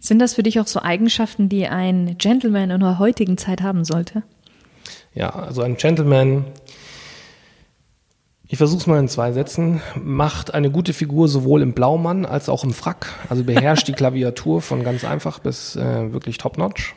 Sind 0.00 0.20
das 0.20 0.34
für 0.34 0.42
dich 0.42 0.60
auch 0.60 0.66
so 0.66 0.80
Eigenschaften, 0.80 1.48
die 1.48 1.66
ein 1.66 2.16
Gentleman 2.18 2.70
in 2.70 2.80
der 2.80 2.98
heutigen 2.98 3.36
Zeit 3.36 3.62
haben 3.62 3.84
sollte? 3.84 4.22
Ja, 5.14 5.30
also 5.30 5.62
ein 5.62 5.76
Gentleman, 5.76 6.44
ich 8.46 8.58
versuche 8.58 8.80
es 8.80 8.86
mal 8.86 8.98
in 8.98 9.08
zwei 9.08 9.32
Sätzen, 9.32 9.80
macht 9.96 10.52
eine 10.52 10.70
gute 10.70 10.92
Figur 10.92 11.28
sowohl 11.28 11.62
im 11.62 11.72
Blaumann 11.72 12.26
als 12.26 12.48
auch 12.48 12.62
im 12.62 12.74
Frack. 12.74 13.06
Also 13.28 13.44
beherrscht 13.44 13.88
die 13.88 13.92
Klaviatur 13.94 14.60
von 14.60 14.84
ganz 14.84 15.04
einfach 15.04 15.38
bis 15.38 15.76
äh, 15.76 16.12
wirklich 16.12 16.38
top-notch. 16.38 16.94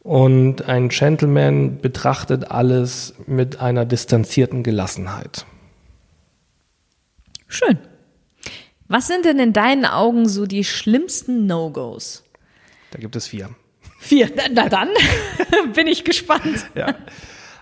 Und 0.00 0.68
ein 0.68 0.88
Gentleman 0.88 1.78
betrachtet 1.78 2.50
alles 2.50 3.14
mit 3.26 3.60
einer 3.60 3.84
distanzierten 3.86 4.62
Gelassenheit. 4.62 5.46
Schön. 7.46 7.78
Was 8.88 9.06
sind 9.06 9.24
denn 9.24 9.38
in 9.38 9.52
deinen 9.52 9.86
Augen 9.86 10.28
so 10.28 10.44
die 10.44 10.64
schlimmsten 10.64 11.46
No-Gos? 11.46 12.24
Da 12.90 12.98
gibt 12.98 13.16
es 13.16 13.26
vier. 13.26 13.50
Vier? 14.00 14.30
Na 14.52 14.68
dann 14.68 14.88
bin 15.74 15.86
ich 15.86 16.04
gespannt. 16.04 16.66
Ja. 16.74 16.94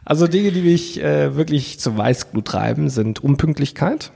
Also 0.05 0.27
Dinge, 0.27 0.53
die 0.53 0.63
mich 0.63 1.03
äh, 1.03 1.37
wirklich 1.37 1.79
zu 1.79 1.97
Weißglut 1.97 2.47
treiben, 2.47 2.89
sind 2.89 3.23
Unpünktlichkeit. 3.23 4.13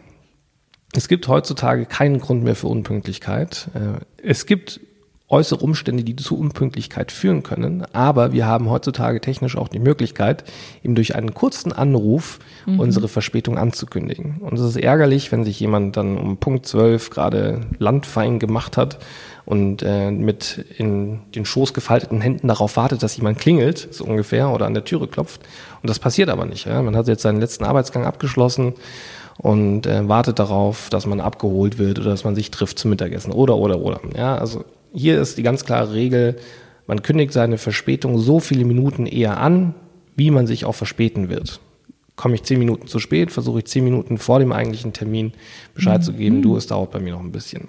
Es 0.95 1.09
gibt 1.09 1.29
heutzutage 1.29 1.87
keinen 1.87 2.21
Grund 2.21 2.45
mehr 2.45 2.55
für 2.55 2.69
Unpünktlichkeit. 2.69 3.69
Äh, 3.75 4.05
es 4.23 4.47
gibt 4.47 4.81
äußere 5.29 5.61
Umstände, 5.61 6.05
die 6.05 6.17
zu 6.17 6.39
Unpünktlichkeit 6.39 7.11
führen 7.11 7.43
können. 7.43 7.85
Aber 7.93 8.33
wir 8.33 8.47
haben 8.47 8.71
heutzutage 8.71 9.21
technisch 9.21 9.57
auch 9.57 9.69
die 9.69 9.79
Möglichkeit, 9.79 10.45
eben 10.83 10.95
durch 10.95 11.17
einen 11.17 11.35
kurzen 11.35 11.73
Anruf 11.73 12.39
mhm. 12.67 12.79
unsere 12.79 13.09
Verspätung 13.09 13.59
anzukündigen. 13.59 14.37
Und 14.39 14.59
es 14.59 14.65
ist 14.65 14.77
ärgerlich, 14.77 15.33
wenn 15.33 15.45
sich 15.45 15.59
jemand 15.59 15.97
dann 15.97 16.19
um 16.19 16.37
Punkt 16.37 16.67
12 16.67 17.11
gerade 17.11 17.63
landfein 17.79 18.39
gemacht 18.39 18.77
hat 18.77 18.99
und 19.47 19.83
äh, 19.83 20.11
mit 20.11 20.65
in 20.79 21.21
den 21.35 21.45
Schoß 21.45 21.75
gefalteten 21.75 22.21
Händen 22.21 22.49
darauf 22.49 22.77
wartet, 22.77 23.03
dass 23.03 23.17
jemand 23.17 23.39
klingelt, 23.39 23.89
so 23.91 24.05
ungefähr, 24.05 24.51
oder 24.51 24.67
an 24.67 24.75
der 24.75 24.85
Türe 24.85 25.07
klopft. 25.07 25.41
Und 25.83 25.91
das 25.91 25.99
passiert 25.99 26.31
aber 26.31 26.47
nicht. 26.47 26.67
Ja? 26.67 26.81
Man 26.83 26.97
hat 26.97 27.09
jetzt 27.09 27.23
seinen 27.23 27.41
letzten 27.41 27.65
Arbeitsgang 27.65 28.05
abgeschlossen 28.05 28.75
und 29.39 29.87
äh, 29.87 30.09
wartet 30.09 30.39
darauf, 30.39 30.89
dass 30.91 31.07
man 31.07 31.21
abgeholt 31.21 31.79
wird 31.79 31.99
oder 31.99 32.11
dass 32.11 32.25
man 32.25 32.35
sich 32.35 32.51
trifft 32.51 32.79
zum 32.79 32.91
Mittagessen 32.91 33.33
oder 33.33 33.57
oder 33.57 33.81
oder. 33.81 34.01
Ja, 34.17 34.37
also 34.37 34.65
hier 34.93 35.21
ist 35.21 35.37
die 35.37 35.43
ganz 35.43 35.65
klare 35.65 35.93
Regel, 35.93 36.37
man 36.87 37.03
kündigt 37.03 37.33
seine 37.33 37.59
Verspätung 37.59 38.19
so 38.19 38.41
viele 38.41 38.65
Minuten 38.65 39.07
eher 39.07 39.39
an, 39.39 39.75
wie 40.17 40.31
man 40.31 40.47
sich 40.47 40.65
auch 40.65 40.75
verspäten 40.75 41.29
wird. 41.29 41.61
Komme 42.17 42.37
ich 42.37 42.45
zehn 42.45 42.61
Minuten 42.61 42.87
zu 42.87 43.01
spät, 43.01 43.33
versuche 43.33 43.59
ich 43.59 43.65
zehn 43.65 43.83
Minuten 43.83 44.19
vor 44.19 44.39
dem 44.39 44.53
eigentlichen 44.53 44.93
Termin 44.93 45.33
Bescheid 45.75 46.01
mhm. 46.01 46.05
zu 46.05 46.13
geben, 46.13 46.43
du, 46.43 46.57
es 46.57 46.69
dauert 46.69 46.93
bei 46.93 47.01
mir 47.01 47.15
noch 47.15 47.21
ein 47.21 47.33
bisschen. 47.33 47.69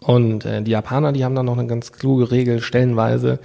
Und 0.00 0.44
äh, 0.44 0.62
die 0.62 0.70
Japaner, 0.70 1.12
die 1.12 1.24
haben 1.24 1.34
da 1.34 1.42
noch 1.42 1.58
eine 1.58 1.66
ganz 1.66 1.92
kluge 1.92 2.30
Regel 2.30 2.60
stellenweise. 2.60 3.40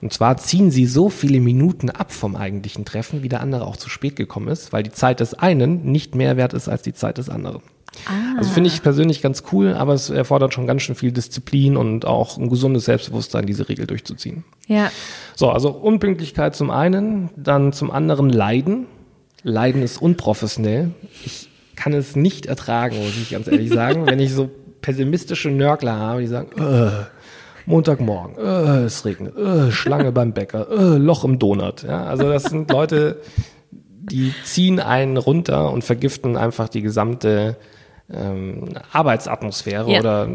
Und 0.00 0.12
zwar 0.12 0.36
ziehen 0.38 0.70
sie 0.70 0.86
so 0.86 1.10
viele 1.10 1.40
Minuten 1.40 1.90
ab 1.90 2.12
vom 2.12 2.34
eigentlichen 2.34 2.84
Treffen, 2.84 3.22
wie 3.22 3.28
der 3.28 3.40
andere 3.40 3.66
auch 3.66 3.76
zu 3.76 3.90
spät 3.90 4.16
gekommen 4.16 4.48
ist, 4.48 4.72
weil 4.72 4.82
die 4.82 4.92
Zeit 4.92 5.20
des 5.20 5.34
einen 5.34 5.90
nicht 5.90 6.14
mehr 6.14 6.36
wert 6.36 6.54
ist 6.54 6.68
als 6.68 6.82
die 6.82 6.94
Zeit 6.94 7.18
des 7.18 7.28
anderen. 7.28 7.62
Ah. 8.06 8.38
Also 8.38 8.50
finde 8.50 8.68
ich 8.68 8.82
persönlich 8.82 9.22
ganz 9.22 9.42
cool, 9.52 9.74
aber 9.74 9.94
es 9.94 10.10
erfordert 10.10 10.54
schon 10.54 10.66
ganz 10.66 10.82
schön 10.82 10.94
viel 10.94 11.12
Disziplin 11.12 11.76
und 11.76 12.04
auch 12.04 12.38
ein 12.38 12.48
gesundes 12.48 12.84
Selbstbewusstsein, 12.84 13.46
diese 13.46 13.68
Regel 13.68 13.86
durchzuziehen. 13.86 14.44
Ja. 14.66 14.90
So, 15.34 15.50
also 15.50 15.70
Unpünktlichkeit 15.70 16.54
zum 16.54 16.70
einen, 16.70 17.30
dann 17.36 17.72
zum 17.72 17.90
anderen 17.90 18.30
Leiden. 18.30 18.86
Leiden 19.42 19.82
ist 19.82 20.00
unprofessionell. 20.00 20.90
Ich 21.24 21.48
kann 21.76 21.92
es 21.92 22.16
nicht 22.16 22.46
ertragen, 22.46 22.96
muss 22.96 23.16
ich 23.20 23.30
ganz 23.30 23.46
ehrlich 23.46 23.70
sagen, 23.70 24.06
wenn 24.06 24.20
ich 24.20 24.32
so 24.32 24.50
pessimistische 24.80 25.50
Nörgler 25.50 25.96
habe, 25.96 26.20
die 26.20 26.26
sagen, 26.26 26.50
äh, 26.58 27.04
Montagmorgen, 27.66 28.36
äh, 28.38 28.84
es 28.84 29.04
regnet, 29.04 29.36
äh, 29.36 29.70
Schlange 29.70 30.10
beim 30.12 30.32
Bäcker, 30.32 30.68
äh, 30.70 30.96
Loch 30.96 31.24
im 31.24 31.38
Donut. 31.38 31.82
Ja, 31.82 32.04
also 32.04 32.28
das 32.28 32.44
sind 32.44 32.70
Leute, 32.70 33.20
die 34.10 34.32
ziehen 34.44 34.80
einen 34.80 35.16
runter 35.18 35.70
und 35.70 35.84
vergiften 35.84 36.36
einfach 36.36 36.68
die 36.68 36.80
gesamte 36.80 37.56
ähm, 38.10 38.70
Arbeitsatmosphäre 38.92 39.90
ja. 39.90 40.00
oder 40.00 40.28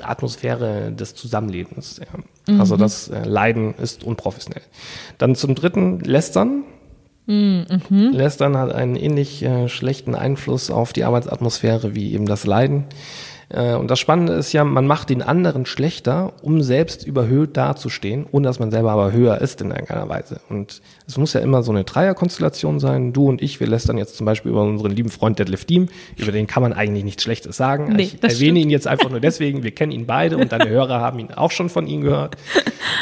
Atmosphäre 0.00 0.92
des 0.92 1.14
Zusammenlebens. 1.14 2.00
Ja. 2.00 2.52
Mhm. 2.52 2.60
Also 2.60 2.76
das 2.76 3.08
äh, 3.08 3.24
Leiden 3.24 3.74
ist 3.74 4.02
unprofessionell. 4.02 4.62
Dann 5.18 5.34
zum 5.34 5.54
dritten 5.54 6.00
Lästern. 6.00 6.64
Mhm. 7.26 7.66
Lästern 8.12 8.56
hat 8.56 8.72
einen 8.72 8.96
ähnlich 8.96 9.42
äh, 9.42 9.68
schlechten 9.68 10.14
Einfluss 10.14 10.70
auf 10.70 10.94
die 10.94 11.04
Arbeitsatmosphäre 11.04 11.94
wie 11.94 12.14
eben 12.14 12.24
das 12.24 12.46
Leiden. 12.46 12.84
Äh, 13.50 13.74
und 13.74 13.90
das 13.90 13.98
Spannende 13.98 14.34
ist 14.34 14.52
ja, 14.52 14.64
man 14.64 14.86
macht 14.86 15.10
den 15.10 15.22
anderen 15.22 15.66
schlechter, 15.66 16.32
um 16.42 16.62
selbst 16.62 17.06
überhöht 17.06 17.56
dazustehen, 17.56 18.26
ohne 18.30 18.46
dass 18.46 18.58
man 18.58 18.70
selber 18.70 18.92
aber 18.92 19.12
höher 19.12 19.40
ist 19.40 19.60
in 19.60 19.70
irgendeiner 19.70 20.08
Weise. 20.08 20.40
Und 20.48 20.82
es 21.06 21.16
muss 21.16 21.32
ja 21.32 21.40
immer 21.40 21.62
so 21.62 21.72
eine 21.72 21.84
Dreierkonstellation 21.84 22.80
sein. 22.80 23.12
Du 23.12 23.28
und 23.28 23.40
ich, 23.42 23.60
wir 23.60 23.66
lästern 23.66 23.96
jetzt 23.96 24.16
zum 24.16 24.26
Beispiel 24.26 24.50
über 24.50 24.62
unseren 24.62 24.92
lieben 24.92 25.08
Freund 25.08 25.38
Deadlift 25.38 25.68
Team. 25.68 25.88
Über 26.16 26.32
den 26.32 26.46
kann 26.46 26.62
man 26.62 26.72
eigentlich 26.72 27.04
nichts 27.04 27.22
Schlechtes 27.22 27.56
sagen. 27.56 27.92
Nee, 27.94 28.02
ich 28.02 28.14
erwähne 28.22 28.34
stimmt. 28.34 28.58
ihn 28.58 28.70
jetzt 28.70 28.86
einfach 28.86 29.10
nur 29.10 29.20
deswegen. 29.20 29.62
Wir 29.62 29.70
kennen 29.70 29.92
ihn 29.92 30.06
beide 30.06 30.36
und 30.36 30.52
deine 30.52 30.68
Hörer 30.68 31.00
haben 31.00 31.18
ihn 31.18 31.30
auch 31.32 31.50
schon 31.50 31.70
von 31.70 31.86
ihm 31.86 32.02
gehört. 32.02 32.36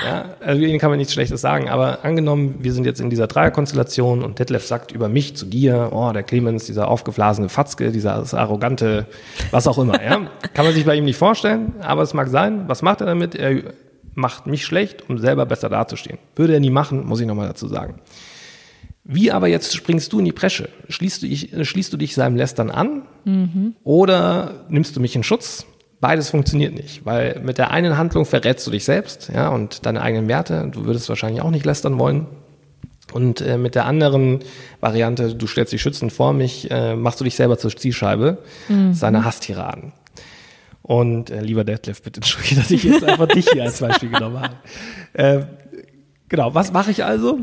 Ja, 0.04 0.26
also 0.40 0.60
über 0.60 0.72
ihn 0.72 0.78
kann 0.78 0.90
man 0.90 0.98
nichts 0.98 1.12
Schlechtes 1.12 1.40
sagen. 1.40 1.68
Aber 1.68 2.04
angenommen, 2.04 2.56
wir 2.60 2.72
sind 2.72 2.86
jetzt 2.86 3.00
in 3.00 3.10
dieser 3.10 3.26
Dreierkonstellation 3.26 4.22
und 4.22 4.38
Detlef 4.38 4.64
sagt 4.64 4.92
über 4.92 5.08
mich 5.08 5.36
zu 5.36 5.46
dir, 5.46 5.90
oh, 5.92 6.12
der 6.12 6.22
Clemens, 6.22 6.66
dieser 6.66 6.88
aufgeblasene 6.88 7.48
Fatzke, 7.48 7.90
dieser 7.90 8.24
arrogante, 8.34 9.06
was 9.50 9.66
auch 9.66 9.78
immer. 9.78 10.02
Ja? 10.02 10.20
Kann 10.54 10.64
man 10.64 10.74
sich 10.74 10.84
bei 10.84 10.94
ihm 10.96 11.04
nicht 11.04 11.16
vorstellen, 11.16 11.74
aber 11.80 12.02
es 12.02 12.14
mag 12.14 12.28
sein. 12.28 12.64
Was 12.66 12.82
macht 12.82 13.00
er 13.00 13.06
damit? 13.06 13.34
Er 13.34 13.62
macht 14.14 14.46
mich 14.46 14.64
schlecht, 14.64 15.08
um 15.08 15.18
selber 15.18 15.46
besser 15.46 15.68
dazustehen. 15.68 16.18
Würde 16.34 16.54
er 16.54 16.60
nie 16.60 16.70
machen, 16.70 17.06
muss 17.06 17.20
ich 17.20 17.26
nochmal 17.26 17.48
dazu 17.48 17.68
sagen. 17.68 18.00
Wie 19.04 19.30
aber 19.30 19.46
jetzt 19.46 19.74
springst 19.74 20.12
du 20.12 20.18
in 20.18 20.24
die 20.24 20.32
Presche? 20.32 20.68
Schließt 20.88 21.22
du, 21.22 21.28
dich, 21.28 21.50
schließt 21.62 21.92
du 21.92 21.96
dich 21.96 22.14
seinem 22.14 22.36
Lästern 22.36 22.70
an 22.70 23.02
mhm. 23.24 23.76
oder 23.84 24.64
nimmst 24.68 24.96
du 24.96 25.00
mich 25.00 25.14
in 25.14 25.22
Schutz? 25.22 25.64
Beides 26.00 26.30
funktioniert 26.30 26.74
nicht, 26.74 27.06
weil 27.06 27.40
mit 27.44 27.56
der 27.56 27.70
einen 27.70 27.96
Handlung 27.96 28.26
verrätst 28.26 28.66
du 28.66 28.70
dich 28.70 28.84
selbst 28.84 29.30
ja, 29.32 29.48
und 29.48 29.86
deine 29.86 30.02
eigenen 30.02 30.28
Werte. 30.28 30.68
Du 30.72 30.84
würdest 30.86 31.08
wahrscheinlich 31.08 31.40
auch 31.40 31.50
nicht 31.50 31.64
lästern 31.64 31.98
wollen. 31.98 32.26
Und 33.12 33.40
äh, 33.40 33.56
mit 33.56 33.76
der 33.76 33.86
anderen 33.86 34.40
Variante, 34.80 35.34
du 35.34 35.46
stellst 35.46 35.72
dich 35.72 35.80
schützend 35.80 36.12
vor 36.12 36.32
mich, 36.32 36.70
äh, 36.70 36.96
machst 36.96 37.20
du 37.20 37.24
dich 37.24 37.36
selber 37.36 37.56
zur 37.56 37.74
Zielscheibe 37.74 38.38
mhm. 38.68 38.92
seiner 38.92 39.24
Hasstiraden. 39.24 39.92
Und 40.86 41.30
äh, 41.30 41.40
lieber 41.40 41.64
Detlef, 41.64 42.00
bitte 42.00 42.18
entschuldige, 42.18 42.54
dass 42.54 42.70
ich 42.70 42.84
jetzt 42.84 43.02
einfach 43.02 43.26
dich 43.26 43.48
hier 43.50 43.64
als 43.64 43.80
Beispiel 43.80 44.08
genommen 44.08 44.40
habe. 44.40 44.54
Äh, 45.14 45.46
genau, 46.28 46.54
was 46.54 46.72
mache 46.72 46.90
ich 46.90 47.02
also? 47.02 47.38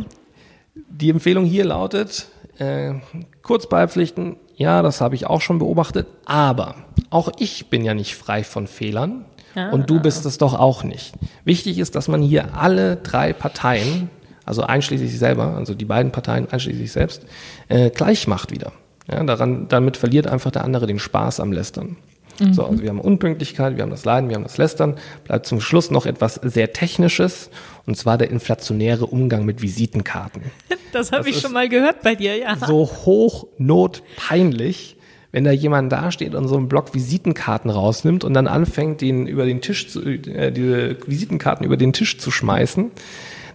Die 0.75 1.09
Empfehlung 1.09 1.43
hier 1.43 1.65
lautet, 1.65 2.27
äh, 2.59 2.93
kurz 3.41 3.67
beipflichten, 3.67 4.37
ja, 4.55 4.83
das 4.83 5.01
habe 5.01 5.15
ich 5.15 5.25
auch 5.25 5.41
schon 5.41 5.57
beobachtet, 5.57 6.05
aber 6.25 6.75
auch 7.09 7.31
ich 7.39 7.71
bin 7.71 7.83
ja 7.83 7.95
nicht 7.95 8.15
frei 8.15 8.43
von 8.43 8.67
Fehlern 8.67 9.25
ah, 9.55 9.71
und 9.71 9.89
du 9.89 9.99
bist 9.99 10.27
es 10.27 10.37
doch 10.37 10.53
auch 10.53 10.83
nicht. 10.83 11.15
Wichtig 11.45 11.79
ist, 11.79 11.95
dass 11.95 12.07
man 12.07 12.21
hier 12.21 12.55
alle 12.55 12.97
drei 12.97 13.33
Parteien 13.33 14.11
also 14.45 14.61
einschließlich 14.61 15.09
sich 15.09 15.19
selber, 15.19 15.55
also 15.55 15.73
die 15.73 15.85
beiden 15.85 16.11
Parteien 16.11 16.47
einschließlich 16.49 16.83
sich 16.83 16.93
selbst, 16.93 17.25
äh, 17.69 17.89
gleich 17.89 18.27
macht 18.27 18.51
wieder. 18.51 18.71
Ja, 19.09 19.23
daran, 19.23 19.67
damit 19.67 19.97
verliert 19.97 20.27
einfach 20.27 20.51
der 20.51 20.63
andere 20.63 20.85
den 20.85 20.99
Spaß 20.99 21.39
am 21.39 21.51
Lästern. 21.51 21.97
Mhm. 22.39 22.53
So, 22.53 22.65
also 22.65 22.81
wir 22.81 22.89
haben 22.89 22.99
Unpünktlichkeit, 22.99 23.77
wir 23.77 23.83
haben 23.83 23.91
das 23.91 24.05
Leiden, 24.05 24.29
wir 24.29 24.35
haben 24.35 24.43
das 24.43 24.57
Lästern. 24.57 24.95
Bleibt 25.23 25.45
zum 25.45 25.61
Schluss 25.61 25.91
noch 25.91 26.05
etwas 26.05 26.35
sehr 26.35 26.73
Technisches, 26.73 27.49
und 27.85 27.97
zwar 27.97 28.17
der 28.17 28.29
inflationäre 28.29 29.05
Umgang 29.05 29.45
mit 29.45 29.61
Visitenkarten. 29.61 30.43
Das 30.93 31.11
habe 31.11 31.27
ich 31.27 31.39
schon 31.39 31.53
mal 31.53 31.69
gehört 31.69 32.03
bei 32.03 32.13
dir, 32.13 32.37
ja. 32.37 32.55
So 32.55 32.87
hochnotpeinlich, 32.87 34.95
wenn 35.31 35.43
da 35.43 35.49
jemand 35.49 35.91
dasteht 35.91 36.35
und 36.35 36.47
so 36.47 36.55
einen 36.55 36.67
Block 36.67 36.93
Visitenkarten 36.93 37.71
rausnimmt 37.71 38.23
und 38.23 38.35
dann 38.35 38.45
anfängt, 38.45 39.01
den 39.01 39.25
über 39.25 39.47
den 39.47 39.59
Tisch 39.59 39.87
zu, 39.87 40.03
äh, 40.03 40.51
diese 40.51 40.95
Visitenkarten 41.07 41.65
über 41.65 41.77
den 41.77 41.93
Tisch 41.93 42.19
zu 42.19 42.29
schmeißen 42.29 42.91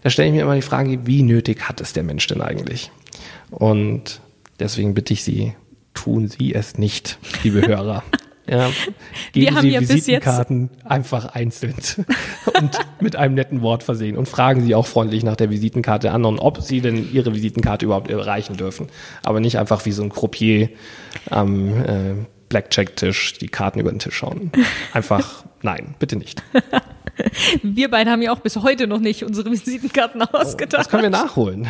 da 0.02 0.10
stelle 0.10 0.28
ich 0.28 0.34
mir 0.34 0.42
immer 0.42 0.54
die 0.54 0.62
Frage, 0.62 1.06
wie 1.06 1.22
nötig 1.22 1.68
hat 1.68 1.80
es 1.80 1.92
der 1.92 2.02
Mensch 2.02 2.26
denn 2.26 2.40
eigentlich? 2.40 2.90
Und 3.50 4.20
deswegen 4.60 4.94
bitte 4.94 5.12
ich 5.12 5.24
Sie, 5.24 5.54
tun 5.94 6.28
Sie 6.28 6.54
es 6.54 6.78
nicht, 6.78 7.18
liebe 7.42 7.62
Hörer. 7.66 8.02
Ja, 8.48 8.70
geben 9.32 9.54
Wir 9.54 9.60
Sie 9.60 9.68
ja 9.70 9.80
Visitenkarten 9.80 10.70
einfach 10.84 11.26
einzeln 11.26 11.74
und 12.58 12.78
mit 13.00 13.16
einem 13.16 13.34
netten 13.34 13.60
Wort 13.62 13.82
versehen 13.82 14.16
und 14.16 14.28
fragen 14.28 14.62
Sie 14.62 14.74
auch 14.74 14.86
freundlich 14.86 15.22
nach 15.22 15.36
der 15.36 15.50
Visitenkarte 15.50 16.10
an 16.10 16.24
und 16.24 16.38
ob 16.38 16.62
Sie 16.62 16.80
denn 16.80 17.12
Ihre 17.12 17.34
Visitenkarte 17.34 17.84
überhaupt 17.84 18.10
erreichen 18.10 18.56
dürfen. 18.56 18.88
Aber 19.22 19.40
nicht 19.40 19.58
einfach 19.58 19.84
wie 19.84 19.92
so 19.92 20.02
ein 20.02 20.08
Croupier 20.08 20.70
am 21.30 21.84
äh, 21.84 22.14
Blackjack-Tisch 22.48 23.34
die 23.34 23.48
Karten 23.48 23.80
über 23.80 23.90
den 23.90 23.98
Tisch 23.98 24.16
schauen. 24.16 24.50
Einfach 24.92 25.44
nein, 25.62 25.94
bitte 25.98 26.16
nicht. 26.16 26.42
Wir 27.62 27.90
beide 27.90 28.10
haben 28.10 28.22
ja 28.22 28.32
auch 28.32 28.40
bis 28.40 28.56
heute 28.56 28.86
noch 28.86 29.00
nicht 29.00 29.24
unsere 29.24 29.50
Visitenkarten 29.50 30.22
ausgetauscht. 30.22 30.74
Oh, 30.74 30.76
das 30.76 30.88
können 30.88 31.02
wir 31.02 31.10
nachholen. 31.10 31.68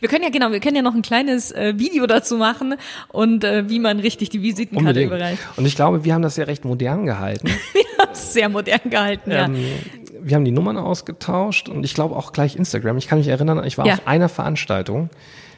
Wir 0.00 0.08
können 0.08 0.24
ja 0.24 0.30
genau, 0.30 0.52
wir 0.52 0.60
können 0.60 0.76
ja 0.76 0.82
noch 0.82 0.94
ein 0.94 1.02
kleines 1.02 1.50
äh, 1.52 1.74
Video 1.78 2.06
dazu 2.06 2.36
machen 2.36 2.74
und 3.08 3.44
äh, 3.44 3.68
wie 3.68 3.78
man 3.78 4.00
richtig 4.00 4.30
die 4.30 4.42
Visitenkarte 4.42 4.88
Unbedingt. 4.88 5.12
überreicht. 5.12 5.42
Und 5.56 5.66
ich 5.66 5.76
glaube, 5.76 6.04
wir 6.04 6.14
haben 6.14 6.22
das 6.22 6.36
ja 6.36 6.44
recht 6.44 6.64
modern 6.64 7.06
gehalten. 7.06 7.48
wir 7.72 7.98
haben 7.98 8.12
es 8.12 8.32
sehr 8.32 8.48
modern 8.48 8.90
gehalten, 8.90 9.30
ähm, 9.30 9.54
ja. 9.54 9.60
Wir 10.24 10.36
haben 10.36 10.44
die 10.44 10.52
Nummern 10.52 10.76
ausgetauscht 10.76 11.68
und 11.68 11.82
ich 11.82 11.94
glaube 11.94 12.14
auch 12.14 12.32
gleich 12.32 12.54
Instagram. 12.54 12.96
Ich 12.96 13.08
kann 13.08 13.18
mich 13.18 13.26
erinnern, 13.26 13.64
ich 13.64 13.76
war 13.76 13.86
ja. 13.86 13.94
auf 13.94 14.06
einer 14.06 14.28
Veranstaltung. 14.28 15.10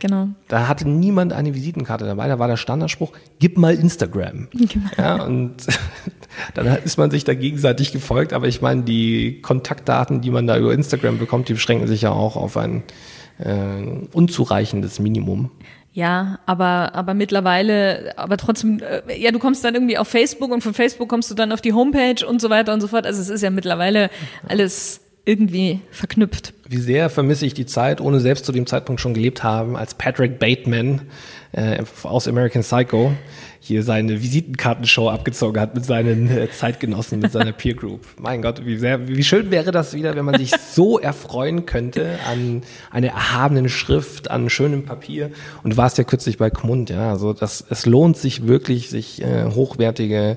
Genau. 0.04 0.28
Da 0.48 0.68
hatte 0.68 0.86
niemand 0.86 1.32
eine 1.32 1.54
Visitenkarte 1.54 2.04
dabei. 2.04 2.28
Da 2.28 2.38
war 2.38 2.46
der 2.46 2.58
Standardspruch, 2.58 3.12
gib 3.38 3.56
mal 3.56 3.74
Instagram. 3.74 4.48
Genau. 4.54 4.90
Ja, 4.98 5.22
und 5.22 5.54
dann 6.54 6.66
ist 6.84 6.98
man 6.98 7.10
sich 7.10 7.24
da 7.24 7.32
gegenseitig 7.32 7.92
gefolgt. 7.92 8.32
Aber 8.32 8.46
ich 8.46 8.60
meine, 8.60 8.82
die 8.82 9.40
Kontaktdaten, 9.40 10.20
die 10.20 10.30
man 10.30 10.46
da 10.46 10.58
über 10.58 10.74
Instagram 10.74 11.18
bekommt, 11.18 11.48
die 11.48 11.54
beschränken 11.54 11.86
sich 11.86 12.02
ja 12.02 12.10
auch 12.10 12.36
auf 12.36 12.56
ein 12.56 12.82
äh, 13.38 14.06
unzureichendes 14.12 14.98
Minimum. 14.98 15.50
Ja, 15.92 16.40
aber, 16.44 16.94
aber 16.94 17.14
mittlerweile, 17.14 18.18
aber 18.18 18.36
trotzdem, 18.36 18.80
äh, 18.80 19.16
ja, 19.16 19.30
du 19.30 19.38
kommst 19.38 19.64
dann 19.64 19.74
irgendwie 19.74 19.96
auf 19.96 20.08
Facebook 20.08 20.50
und 20.50 20.60
von 20.60 20.74
Facebook 20.74 21.08
kommst 21.08 21.30
du 21.30 21.36
dann 21.36 21.52
auf 21.52 21.60
die 21.60 21.72
Homepage 21.72 22.26
und 22.26 22.40
so 22.40 22.50
weiter 22.50 22.74
und 22.74 22.80
so 22.80 22.88
fort. 22.88 23.06
Also 23.06 23.20
es 23.20 23.28
ist 23.28 23.42
ja 23.42 23.50
mittlerweile 23.50 24.10
alles 24.48 25.03
irgendwie 25.24 25.80
verknüpft. 25.90 26.52
Wie 26.68 26.78
sehr 26.78 27.08
vermisse 27.08 27.46
ich 27.46 27.54
die 27.54 27.66
Zeit, 27.66 28.00
ohne 28.00 28.20
selbst 28.20 28.44
zu 28.44 28.52
dem 28.52 28.66
Zeitpunkt 28.66 29.00
schon 29.00 29.14
gelebt 29.14 29.42
haben, 29.42 29.76
als 29.76 29.94
Patrick 29.94 30.38
Bateman 30.38 31.02
äh, 31.52 31.82
aus 32.02 32.28
American 32.28 32.62
Psycho 32.62 33.12
hier 33.60 33.82
seine 33.82 34.20
Visitenkartenshow 34.20 35.08
abgezogen 35.08 35.58
hat 35.58 35.74
mit 35.74 35.86
seinen 35.86 36.30
äh, 36.30 36.50
Zeitgenossen, 36.50 37.20
mit 37.20 37.32
seiner 37.32 37.52
Peer 37.52 37.74
Group. 37.74 38.06
Mein 38.18 38.42
Gott, 38.42 38.66
wie, 38.66 38.76
sehr, 38.76 39.08
wie 39.08 39.24
schön 39.24 39.50
wäre 39.50 39.72
das 39.72 39.94
wieder, 39.94 40.14
wenn 40.16 40.24
man 40.26 40.38
sich 40.38 40.50
so 40.50 40.98
erfreuen 40.98 41.64
könnte 41.64 42.18
an 42.30 42.62
einer 42.90 43.08
erhabenen 43.08 43.70
Schrift, 43.70 44.30
an 44.30 44.50
schönem 44.50 44.84
Papier. 44.84 45.30
Und 45.62 45.70
du 45.70 45.76
warst 45.78 45.96
ja 45.96 46.04
kürzlich 46.04 46.36
bei 46.36 46.50
Kmund, 46.50 46.90
ja, 46.90 47.10
also 47.10 47.32
das, 47.32 47.64
es 47.70 47.86
lohnt 47.86 48.18
sich 48.18 48.46
wirklich, 48.46 48.90
sich 48.90 49.22
äh, 49.22 49.46
hochwertige 49.46 50.36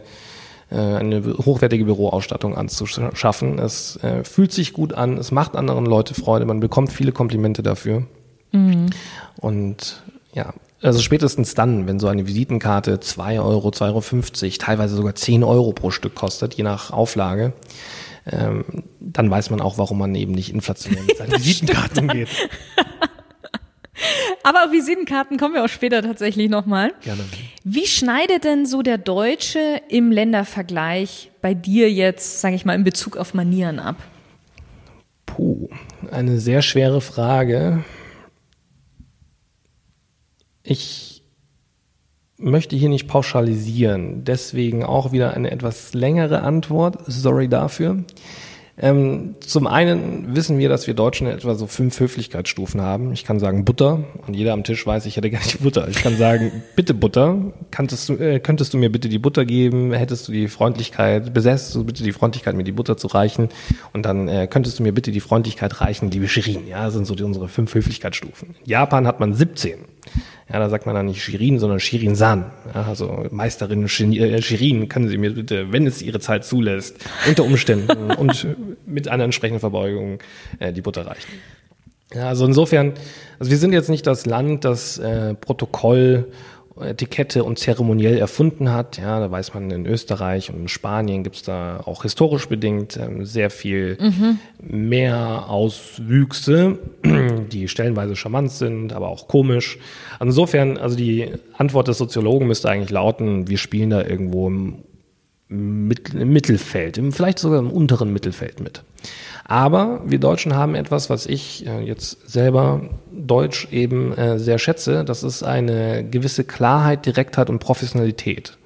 eine 0.76 1.24
hochwertige 1.24 1.86
Büroausstattung 1.86 2.56
anzuschaffen. 2.56 3.60
Es 3.60 3.98
äh, 4.04 4.24
fühlt 4.24 4.52
sich 4.52 4.74
gut 4.74 4.94
an, 4.94 5.18
es 5.18 5.32
macht 5.32 5.56
anderen 5.56 5.86
Leute 5.86 6.14
Freude, 6.14 6.46
man 6.46 6.60
bekommt 6.60 6.92
viele 6.92 7.12
Komplimente 7.12 7.64
dafür. 7.64 8.04
Mhm. 8.52 8.90
Und 9.38 10.04
ja, 10.34 10.54
also 10.82 11.00
spätestens 11.00 11.56
dann, 11.56 11.88
wenn 11.88 12.00
so 12.00 12.08
eine 12.08 12.28
Visitenkarte 12.28 13.00
2 13.00 13.40
Euro, 13.40 13.70
2,50 13.70 14.44
Euro, 14.44 14.58
teilweise 14.60 14.96
sogar 14.96 15.16
10 15.16 15.44
Euro 15.44 15.74
pro 15.74 15.90
Stück 15.90 16.16
kostet, 16.16 16.54
je 16.54 16.64
nach 16.64 16.92
Auflage, 16.92 17.54
ähm, 18.30 18.66
dann 19.00 19.32
weiß 19.32 19.50
man 19.50 19.62
auch, 19.62 19.78
warum 19.78 19.98
man 19.98 20.14
eben 20.16 20.34
nicht 20.34 20.54
inflationär 20.54 21.04
mit 21.04 21.18
seinen 21.18 21.32
Visitenkarten 21.38 22.10
umgeht. 22.10 22.30
Aber 24.44 24.66
auf 24.66 24.72
Visitenkarten 24.72 25.38
kommen 25.38 25.56
wir 25.56 25.64
auch 25.64 25.70
später 25.70 26.02
tatsächlich 26.02 26.50
nochmal. 26.50 26.94
Gerne. 27.02 27.24
Wie 27.64 27.88
schneidet 27.88 28.44
denn 28.44 28.66
so 28.66 28.82
der 28.82 28.98
Deutsche 28.98 29.82
im 29.90 30.12
Ländervergleich 30.12 31.32
bei 31.42 31.54
dir 31.54 31.92
jetzt, 31.92 32.42
sage 32.42 32.56
ich 32.56 32.66
mal, 32.66 32.76
in 32.76 32.84
Bezug 32.84 33.18
auf 33.18 33.34
Manieren 33.34 33.80
ab? 33.80 33.98
Puh, 35.26 35.70
eine 36.12 36.40
sehr 36.40 36.62
schwere 36.62 37.02
Frage. 37.02 37.84
Ich 40.64 41.24
möchte 42.38 42.76
hier 42.76 42.90
nicht 42.90 43.08
pauschalisieren, 43.08 44.24
deswegen 44.24 44.84
auch 44.84 45.12
wieder 45.12 45.34
eine 45.34 45.52
etwas 45.52 45.94
längere 45.94 46.42
Antwort. 46.42 47.00
Sorry 47.08 47.48
dafür. 47.48 48.04
Ähm, 48.80 49.36
zum 49.40 49.66
einen 49.66 50.36
wissen 50.36 50.60
wir, 50.60 50.70
dass 50.70 50.86
wir 50.86 50.94
Deutschen 50.94 51.26
etwa 51.26 51.56
so 51.56 51.66
fünf 51.66 52.00
Höflichkeitsstufen 52.00 52.80
haben. 52.80 53.12
Ich 53.12 53.26
kann 53.26 53.40
sagen 53.40 53.66
Butter 53.66 54.04
und 54.28 54.36
jeder 54.36 54.54
am 54.54 54.64
Tisch 54.64 54.86
weiß, 54.86 55.08
ich 55.08 55.18
hätte 55.18 55.32
gar 55.32 55.40
nicht 55.40 55.62
Butter. 55.62 55.88
Ich 55.88 56.04
kann 56.04 56.16
sagen, 56.16 56.64
bitte 56.76 56.94
Butter. 56.94 57.54
Könntest 57.72 58.08
du, 58.08 58.14
äh, 58.14 58.40
könntest 58.40 58.76
du 58.76 58.78
mir 58.78 58.92
bitte 58.92 59.10
die 59.10 59.18
Butter 59.18 59.46
geben? 59.46 59.94
Hättest 59.94 60.28
du 60.28 60.32
die 60.32 60.48
Freundlichkeit, 60.48 61.34
besäßt 61.34 61.74
du 61.74 61.86
bitte 61.86 62.04
die 62.04 62.12
Freundlichkeit, 62.12 62.56
mir 62.56 62.64
die 62.64 62.72
Butter 62.72 62.98
zu 62.98 63.08
reichen? 63.08 63.50
Und 63.94 64.06
dann 64.06 64.28
äh, 64.28 64.48
könntest 64.48 64.78
du 64.78 64.84
mir 64.84 64.94
bitte 64.94 65.12
die 65.12 65.22
Freundlichkeit 65.22 65.82
reichen, 65.82 66.12
liebe 66.12 66.28
Shirin. 66.28 66.68
Ja, 66.68 66.86
das 66.86 66.94
sind 66.94 67.06
so 67.06 67.16
die, 67.16 67.24
unsere 67.24 67.48
fünf 67.48 67.74
Höflichkeitsstufen. 67.74 68.56
In 68.64 68.70
Japan 68.70 69.08
hat 69.08 69.20
man 69.20 69.34
17. 69.34 69.80
Ja, 70.52 70.60
da 70.60 70.70
sagt 70.70 70.86
man 70.86 70.96
dann 70.96 71.08
nicht 71.08 71.22
Shirin, 71.22 71.60
sondern 71.60 71.80
Shirin 71.80 72.16
San. 72.16 72.46
Ja, 72.74 72.84
also 72.84 73.26
Meisterin 73.32 73.84
äh, 73.84 74.42
Shirin, 74.42 74.88
können 74.88 75.10
Sie 75.10 75.18
mir 75.18 75.34
bitte, 75.34 75.74
wenn 75.74 75.86
es 75.86 76.02
Ihre 76.02 76.20
Zeit 76.20 76.46
zulässt, 76.46 76.96
unter 77.28 77.44
Umständen 77.44 78.12
und 78.18 78.48
mit 78.86 79.10
einer 79.10 79.26
entsprechenden 79.26 79.60
Verbeugung 79.60 80.20
äh, 80.60 80.72
die 80.72 80.82
Butter 80.82 81.06
reichen. 81.06 81.28
Ja, 82.14 82.30
also 82.30 82.46
insofern, 82.46 82.94
also 83.40 83.52
wir 83.52 83.58
sind 83.58 83.74
jetzt 83.74 83.90
nicht 83.90 84.08
das 84.08 84.26
Land, 84.26 84.64
das 84.64 84.98
äh, 84.98 85.34
Protokoll 85.36 86.32
Etikette 86.82 87.44
und 87.44 87.60
zeremoniell 87.60 88.18
erfunden 88.18 88.72
hat. 88.72 88.98
Ja, 88.98 89.20
da 89.20 89.30
weiß 89.32 89.54
man, 89.54 89.72
in 89.72 89.86
Österreich 89.86 90.50
und 90.50 90.62
in 90.62 90.68
Spanien 90.68 91.24
gibt's 91.24 91.44
da 91.44 91.82
auch 91.86 92.04
historisch 92.04 92.48
bedingt 92.48 92.98
ähm, 92.98 93.26
sehr 93.26 93.50
viel 93.50 93.98
mhm. 94.00 94.40
mehr 94.60 95.50
Auswüchse, 95.50 96.80
die 97.52 97.68
stellenweise 97.68 98.16
charmant 98.16 98.52
sind, 98.52 98.94
aber 98.94 99.10
auch 99.10 99.28
komisch. 99.28 99.78
Insofern, 100.20 100.78
also 100.78 100.96
die 100.96 101.32
Antwort 101.58 101.88
des 101.88 101.98
Soziologen 101.98 102.48
müsste 102.48 102.70
eigentlich 102.70 102.92
lauten, 102.92 103.48
wir 103.48 103.58
spielen 103.58 103.90
da 103.90 104.04
irgendwo 104.04 104.48
im, 104.48 104.76
im 105.50 105.88
Mittelfeld, 105.88 106.98
im, 106.98 107.14
vielleicht 107.14 107.40
sogar 107.40 107.60
im 107.60 107.72
unteren 107.72 108.12
Mittelfeld 108.12 108.60
mit. 108.60 108.84
Aber 109.46 110.02
wir 110.06 110.20
Deutschen 110.20 110.56
haben 110.56 110.76
etwas, 110.76 111.10
was 111.10 111.26
ich 111.26 111.66
äh, 111.66 111.82
jetzt 111.82 112.30
selber 112.30 112.90
Deutsch 113.12 113.70
eben 113.72 114.12
äh, 114.14 114.40
sehr 114.40 114.60
schätze. 114.60 115.06
Das 115.06 115.24
ist 115.24 115.44
eine 115.44 116.04
gewisse 116.04 116.44
Klarheit, 116.44 117.06
Direktheit 117.06 117.50
und 117.50 117.60
Professionalität. 117.60 118.58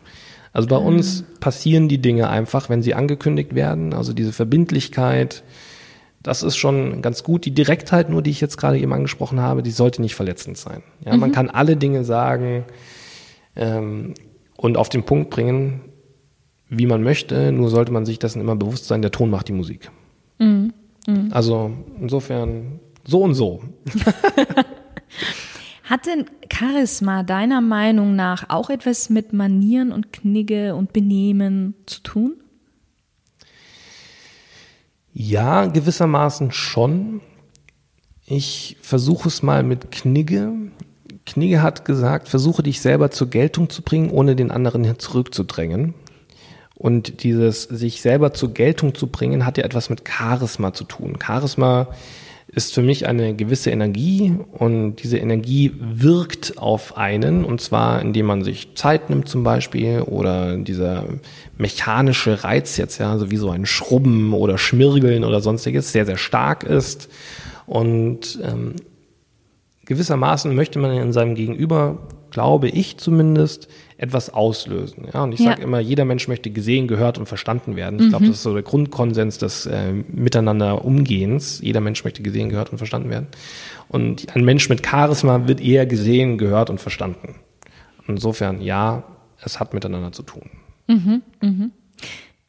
Also 0.53 0.67
bei 0.67 0.77
uns 0.77 1.21
mhm. 1.21 1.39
passieren 1.39 1.87
die 1.87 1.99
Dinge 1.99 2.29
einfach, 2.29 2.67
wenn 2.69 2.81
sie 2.81 2.95
angekündigt 2.95 3.53
werden. 3.53 3.93
Also 3.93 4.13
diese 4.13 4.33
Verbindlichkeit, 4.33 5.43
das 6.23 6.41
ist 6.41 6.57
schon 6.57 7.03
ganz 7.03 7.23
gut. 7.23 7.45
Die 7.45 7.53
Direktheit, 7.53 8.09
nur 8.09 8.23
die 8.23 8.31
ich 8.31 8.41
jetzt 8.41 8.57
gerade 8.57 8.79
eben 8.79 8.91
angesprochen 8.91 9.39
habe, 9.39 9.61
die 9.61 9.71
sollte 9.71 10.01
nicht 10.01 10.15
verletzend 10.15 10.57
sein. 10.57 10.81
Ja, 11.05 11.13
mhm. 11.13 11.19
Man 11.19 11.31
kann 11.31 11.49
alle 11.51 11.77
Dinge 11.77 12.03
sagen 12.03 12.65
ähm, 13.55 14.15
und 14.57 14.77
auf 14.77 14.89
den 14.89 15.03
Punkt 15.03 15.29
bringen, 15.29 15.81
wie 16.71 16.87
man 16.87 17.03
möchte. 17.03 17.51
Nur 17.51 17.69
sollte 17.69 17.91
man 17.91 18.07
sich 18.07 18.17
dessen 18.17 18.41
immer 18.41 18.55
bewusst 18.55 18.87
sein, 18.87 19.03
der 19.03 19.11
Ton 19.11 19.29
macht 19.29 19.49
die 19.49 19.53
Musik. 19.53 19.91
Mhm. 20.39 20.73
Mhm. 21.05 21.27
Also 21.31 21.71
insofern 21.99 22.79
so 23.05 23.21
und 23.21 23.35
so. 23.35 23.61
Hat 25.83 26.05
denn 26.05 26.25
Charisma 26.51 27.23
deiner 27.23 27.59
Meinung 27.59 28.15
nach 28.15 28.49
auch 28.49 28.69
etwas 28.69 29.09
mit 29.09 29.33
Manieren 29.33 29.91
und 29.91 30.13
Knigge 30.13 30.73
und 30.75 30.93
Benehmen 30.93 31.75
zu 31.85 32.01
tun? 32.01 32.35
Ja, 35.13 35.65
gewissermaßen 35.65 36.53
schon. 36.53 37.19
Ich 38.25 38.77
versuche 38.81 39.27
es 39.27 39.43
mal 39.43 39.63
mit 39.63 39.91
Knigge. 39.91 40.53
Knigge 41.25 41.61
hat 41.61 41.83
gesagt, 41.83 42.29
versuche 42.29 42.63
dich 42.63 42.79
selber 42.79 43.11
zur 43.11 43.29
Geltung 43.29 43.69
zu 43.69 43.81
bringen, 43.81 44.09
ohne 44.09 44.37
den 44.37 44.51
anderen 44.51 44.97
zurückzudrängen. 44.97 45.93
Und 46.81 47.21
dieses 47.21 47.61
sich 47.61 48.01
selber 48.01 48.33
zur 48.33 48.55
Geltung 48.55 48.95
zu 48.95 49.05
bringen, 49.05 49.45
hat 49.45 49.59
ja 49.59 49.63
etwas 49.63 49.91
mit 49.91 50.01
Charisma 50.09 50.73
zu 50.73 50.83
tun. 50.83 51.19
Charisma 51.23 51.89
ist 52.47 52.73
für 52.73 52.81
mich 52.81 53.05
eine 53.05 53.35
gewisse 53.35 53.69
Energie 53.69 54.33
und 54.51 54.95
diese 54.95 55.19
Energie 55.19 55.73
wirkt 55.79 56.57
auf 56.57 56.97
einen 56.97 57.45
und 57.45 57.61
zwar 57.61 58.01
indem 58.01 58.25
man 58.25 58.43
sich 58.43 58.73
Zeit 58.73 59.11
nimmt 59.11 59.29
zum 59.29 59.43
Beispiel 59.43 60.01
oder 60.01 60.57
dieser 60.57 61.05
mechanische 61.55 62.43
Reiz 62.43 62.77
jetzt 62.77 62.97
ja, 62.97 63.15
so 63.19 63.29
wie 63.29 63.37
so 63.37 63.51
ein 63.51 63.67
Schrubben 63.67 64.33
oder 64.33 64.57
Schmirgeln 64.57 65.23
oder 65.23 65.39
sonstiges 65.39 65.91
sehr, 65.91 66.07
sehr 66.07 66.17
stark 66.17 66.63
ist 66.63 67.09
und 67.67 68.39
ähm, 68.43 68.73
gewissermaßen 69.85 70.55
möchte 70.55 70.79
man 70.79 70.97
in 70.97 71.13
seinem 71.13 71.35
Gegenüber, 71.35 71.99
glaube 72.31 72.69
ich 72.69 72.97
zumindest, 72.97 73.67
etwas 73.97 74.31
auslösen. 74.33 75.07
Ja, 75.13 75.23
und 75.23 75.33
ich 75.33 75.39
ja. 75.39 75.51
sage 75.51 75.61
immer, 75.61 75.79
jeder 75.79 76.05
Mensch 76.05 76.27
möchte 76.27 76.49
gesehen, 76.49 76.87
gehört 76.87 77.19
und 77.19 77.27
verstanden 77.27 77.75
werden. 77.75 77.99
Ich 77.99 78.05
mhm. 78.05 78.09
glaube, 78.09 78.25
das 78.25 78.37
ist 78.37 78.43
so 78.43 78.53
der 78.53 78.63
Grundkonsens 78.63 79.37
des 79.37 79.67
äh, 79.67 79.93
Miteinander 79.93 80.83
Umgehens. 80.83 81.61
Jeder 81.61 81.81
Mensch 81.81 82.03
möchte 82.03 82.23
gesehen, 82.23 82.49
gehört 82.49 82.71
und 82.71 82.79
verstanden 82.79 83.11
werden. 83.11 83.27
Und 83.89 84.35
ein 84.35 84.43
Mensch 84.43 84.69
mit 84.69 84.85
Charisma 84.85 85.47
wird 85.47 85.61
eher 85.61 85.85
gesehen, 85.85 86.39
gehört 86.39 86.71
und 86.71 86.81
verstanden. 86.81 87.35
Insofern, 88.07 88.61
ja, 88.61 89.03
es 89.43 89.59
hat 89.59 89.73
miteinander 89.73 90.11
zu 90.11 90.23
tun. 90.23 90.49
Mhm, 90.87 91.21
mhm. 91.41 91.71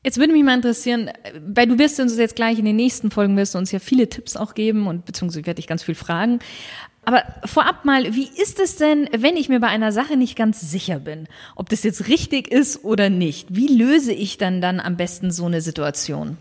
Jetzt 0.04 0.18
würde 0.18 0.32
mich 0.32 0.42
mal 0.42 0.56
interessieren, 0.56 1.10
weil 1.46 1.68
du 1.68 1.78
wirst 1.78 2.00
uns 2.00 2.16
jetzt 2.16 2.34
gleich 2.34 2.58
in 2.58 2.64
den 2.64 2.74
nächsten 2.74 3.10
Folgen 3.10 3.36
wirst 3.36 3.54
du 3.54 3.58
uns 3.58 3.70
ja 3.70 3.78
viele 3.78 4.08
Tipps 4.08 4.36
auch 4.36 4.54
geben 4.54 4.88
und 4.88 5.04
beziehungsweise 5.04 5.46
werde 5.46 5.60
ich 5.60 5.68
ganz 5.68 5.84
viel 5.84 5.94
fragen. 5.94 6.40
Aber 7.04 7.24
vorab 7.44 7.84
mal, 7.84 8.14
wie 8.14 8.28
ist 8.28 8.60
es 8.60 8.76
denn, 8.76 9.08
wenn 9.16 9.36
ich 9.36 9.48
mir 9.48 9.58
bei 9.58 9.66
einer 9.66 9.90
Sache 9.90 10.16
nicht 10.16 10.36
ganz 10.36 10.60
sicher 10.60 11.00
bin, 11.00 11.26
ob 11.56 11.68
das 11.68 11.82
jetzt 11.82 12.06
richtig 12.08 12.48
ist 12.48 12.84
oder 12.84 13.10
nicht? 13.10 13.48
Wie 13.50 13.66
löse 13.66 14.12
ich 14.12 14.38
dann 14.38 14.60
dann 14.60 14.78
am 14.78 14.96
besten 14.96 15.32
so 15.32 15.46
eine 15.46 15.60
Situation? 15.60 16.38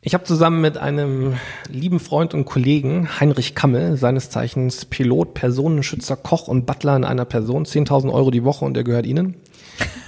Ich 0.00 0.14
habe 0.14 0.24
zusammen 0.24 0.60
mit 0.60 0.76
einem 0.76 1.34
lieben 1.68 1.98
Freund 1.98 2.32
und 2.34 2.44
Kollegen, 2.44 3.08
Heinrich 3.20 3.54
Kammel, 3.54 3.96
seines 3.96 4.30
Zeichens 4.30 4.84
Pilot, 4.84 5.34
Personenschützer, 5.34 6.16
Koch 6.16 6.46
und 6.46 6.64
Butler 6.64 6.96
in 6.96 7.04
einer 7.04 7.24
Person, 7.24 7.64
10.000 7.64 8.12
Euro 8.12 8.30
die 8.30 8.44
Woche 8.44 8.64
und 8.64 8.74
der 8.74 8.84
gehört 8.84 9.06
Ihnen, 9.06 9.34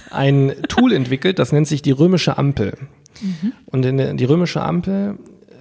ein 0.09 0.55
Tool 0.69 0.93
entwickelt, 0.93 1.39
das 1.39 1.51
nennt 1.51 1.67
sich 1.67 1.81
die 1.81 1.91
römische 1.91 2.37
Ampel. 2.37 2.77
Mhm. 3.21 3.53
Und 3.65 3.85
in 3.85 3.97
der, 3.97 4.13
die 4.13 4.25
römische 4.25 4.61
Ampel 4.61 5.17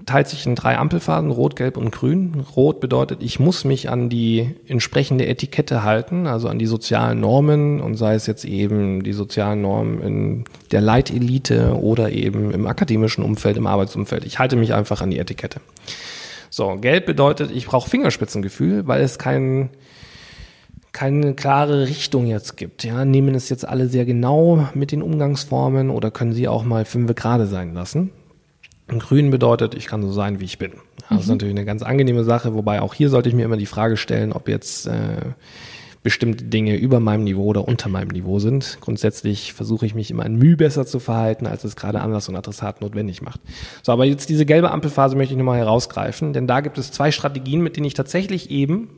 teilt 0.08 0.26
sich 0.26 0.46
in 0.46 0.54
drei 0.54 0.78
Ampelphasen, 0.78 1.30
Rot, 1.30 1.54
Gelb 1.54 1.76
und 1.76 1.92
Grün. 1.92 2.44
Rot 2.56 2.80
bedeutet, 2.80 3.22
ich 3.22 3.38
muss 3.38 3.64
mich 3.64 3.90
an 3.90 4.08
die 4.08 4.56
entsprechende 4.66 5.26
Etikette 5.26 5.82
halten, 5.84 6.26
also 6.26 6.48
an 6.48 6.58
die 6.58 6.66
sozialen 6.66 7.20
Normen 7.20 7.80
und 7.80 7.96
sei 7.96 8.14
es 8.14 8.26
jetzt 8.26 8.44
eben 8.44 9.02
die 9.02 9.12
sozialen 9.12 9.60
Normen 9.60 10.00
in 10.00 10.44
der 10.72 10.80
Leitelite 10.80 11.78
oder 11.78 12.10
eben 12.10 12.50
im 12.50 12.66
akademischen 12.66 13.22
Umfeld, 13.22 13.56
im 13.56 13.66
Arbeitsumfeld. 13.66 14.24
Ich 14.24 14.38
halte 14.38 14.56
mich 14.56 14.72
einfach 14.72 15.02
an 15.02 15.10
die 15.10 15.18
Etikette. 15.18 15.60
So, 16.50 16.76
Gelb 16.76 17.04
bedeutet, 17.04 17.50
ich 17.54 17.66
brauche 17.66 17.90
Fingerspitzengefühl, 17.90 18.86
weil 18.86 19.02
es 19.02 19.18
kein 19.18 19.70
keine 20.92 21.34
klare 21.34 21.86
Richtung 21.86 22.26
jetzt 22.26 22.56
gibt. 22.56 22.82
Ja, 22.82 23.04
nehmen 23.04 23.34
es 23.34 23.50
jetzt 23.50 23.68
alle 23.68 23.88
sehr 23.88 24.04
genau 24.04 24.68
mit 24.74 24.90
den 24.90 25.02
Umgangsformen 25.02 25.90
oder 25.90 26.10
können 26.10 26.32
sie 26.32 26.48
auch 26.48 26.64
mal 26.64 26.84
fünf 26.84 27.14
gerade 27.14 27.46
sein 27.46 27.74
lassen? 27.74 28.10
Grün 28.88 29.30
bedeutet, 29.30 29.74
ich 29.74 29.86
kann 29.86 30.02
so 30.02 30.12
sein, 30.12 30.40
wie 30.40 30.44
ich 30.44 30.58
bin. 30.58 30.72
Das 31.08 31.20
ist 31.20 31.26
mhm. 31.26 31.34
natürlich 31.34 31.54
eine 31.54 31.64
ganz 31.64 31.82
angenehme 31.82 32.24
Sache, 32.24 32.54
wobei 32.54 32.80
auch 32.80 32.94
hier 32.94 33.10
sollte 33.10 33.28
ich 33.28 33.34
mir 33.34 33.44
immer 33.44 33.56
die 33.56 33.66
Frage 33.66 33.96
stellen, 33.96 34.32
ob 34.32 34.48
jetzt 34.48 34.86
äh, 34.86 35.32
bestimmte 36.02 36.44
Dinge 36.44 36.76
über 36.76 37.00
meinem 37.00 37.24
Niveau 37.24 37.44
oder 37.44 37.66
unter 37.66 37.88
meinem 37.88 38.08
Niveau 38.08 38.38
sind. 38.38 38.78
Grundsätzlich 38.80 39.52
versuche 39.52 39.84
ich 39.84 39.94
mich 39.94 40.10
immer 40.10 40.22
ein 40.22 40.36
Mühe 40.36 40.56
besser 40.56 40.86
zu 40.86 41.00
verhalten, 41.00 41.46
als 41.46 41.64
es 41.64 41.76
gerade 41.76 42.00
anders 42.00 42.28
und 42.28 42.36
Adressat 42.36 42.80
notwendig 42.80 43.20
macht. 43.20 43.40
So, 43.82 43.92
aber 43.92 44.04
jetzt 44.04 44.28
diese 44.28 44.46
gelbe 44.46 44.70
Ampelphase 44.70 45.16
möchte 45.16 45.34
ich 45.34 45.38
nochmal 45.38 45.58
herausgreifen, 45.58 46.32
denn 46.32 46.46
da 46.46 46.60
gibt 46.60 46.78
es 46.78 46.92
zwei 46.92 47.10
Strategien, 47.10 47.60
mit 47.60 47.76
denen 47.76 47.86
ich 47.86 47.94
tatsächlich 47.94 48.50
eben 48.50 48.90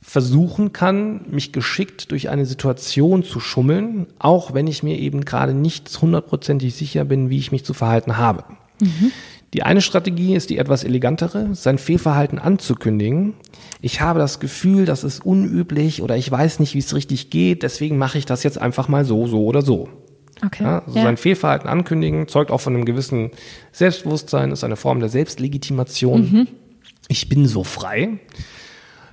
versuchen 0.00 0.72
kann, 0.72 1.26
mich 1.30 1.52
geschickt 1.52 2.10
durch 2.10 2.28
eine 2.28 2.44
Situation 2.44 3.22
zu 3.22 3.38
schummeln, 3.38 4.08
auch 4.18 4.52
wenn 4.52 4.66
ich 4.66 4.82
mir 4.82 4.98
eben 4.98 5.24
gerade 5.24 5.54
nicht 5.54 5.88
hundertprozentig 6.00 6.74
sicher 6.74 7.04
bin, 7.04 7.30
wie 7.30 7.38
ich 7.38 7.52
mich 7.52 7.64
zu 7.64 7.72
verhalten 7.72 8.16
habe. 8.16 8.44
Die 9.54 9.62
eine 9.62 9.82
Strategie 9.82 10.34
ist 10.34 10.48
die 10.48 10.56
etwas 10.56 10.82
elegantere, 10.82 11.54
sein 11.54 11.76
Fehlverhalten 11.76 12.38
anzukündigen. 12.38 13.34
Ich 13.82 14.00
habe 14.00 14.18
das 14.18 14.40
Gefühl, 14.40 14.86
das 14.86 15.04
ist 15.04 15.24
unüblich 15.26 16.00
oder 16.02 16.16
ich 16.16 16.30
weiß 16.30 16.58
nicht, 16.60 16.74
wie 16.74 16.78
es 16.78 16.94
richtig 16.94 17.28
geht, 17.28 17.62
deswegen 17.62 17.98
mache 17.98 18.16
ich 18.16 18.24
das 18.24 18.42
jetzt 18.44 18.58
einfach 18.58 18.88
mal 18.88 19.04
so, 19.04 19.26
so 19.26 19.44
oder 19.44 19.60
so. 19.60 19.90
Okay. 20.44 20.64
Ja, 20.64 20.82
also 20.86 20.96
ja. 20.96 21.04
Sein 21.04 21.16
Fehlverhalten 21.16 21.68
ankündigen 21.68 22.28
zeugt 22.28 22.50
auch 22.50 22.60
von 22.60 22.74
einem 22.74 22.84
gewissen 22.84 23.30
Selbstbewusstsein, 23.72 24.50
ist 24.50 24.64
eine 24.64 24.76
Form 24.76 25.00
der 25.00 25.08
Selbstlegitimation. 25.08 26.20
Mhm. 26.20 26.48
Ich 27.08 27.28
bin 27.28 27.46
so 27.46 27.62
frei. 27.62 28.18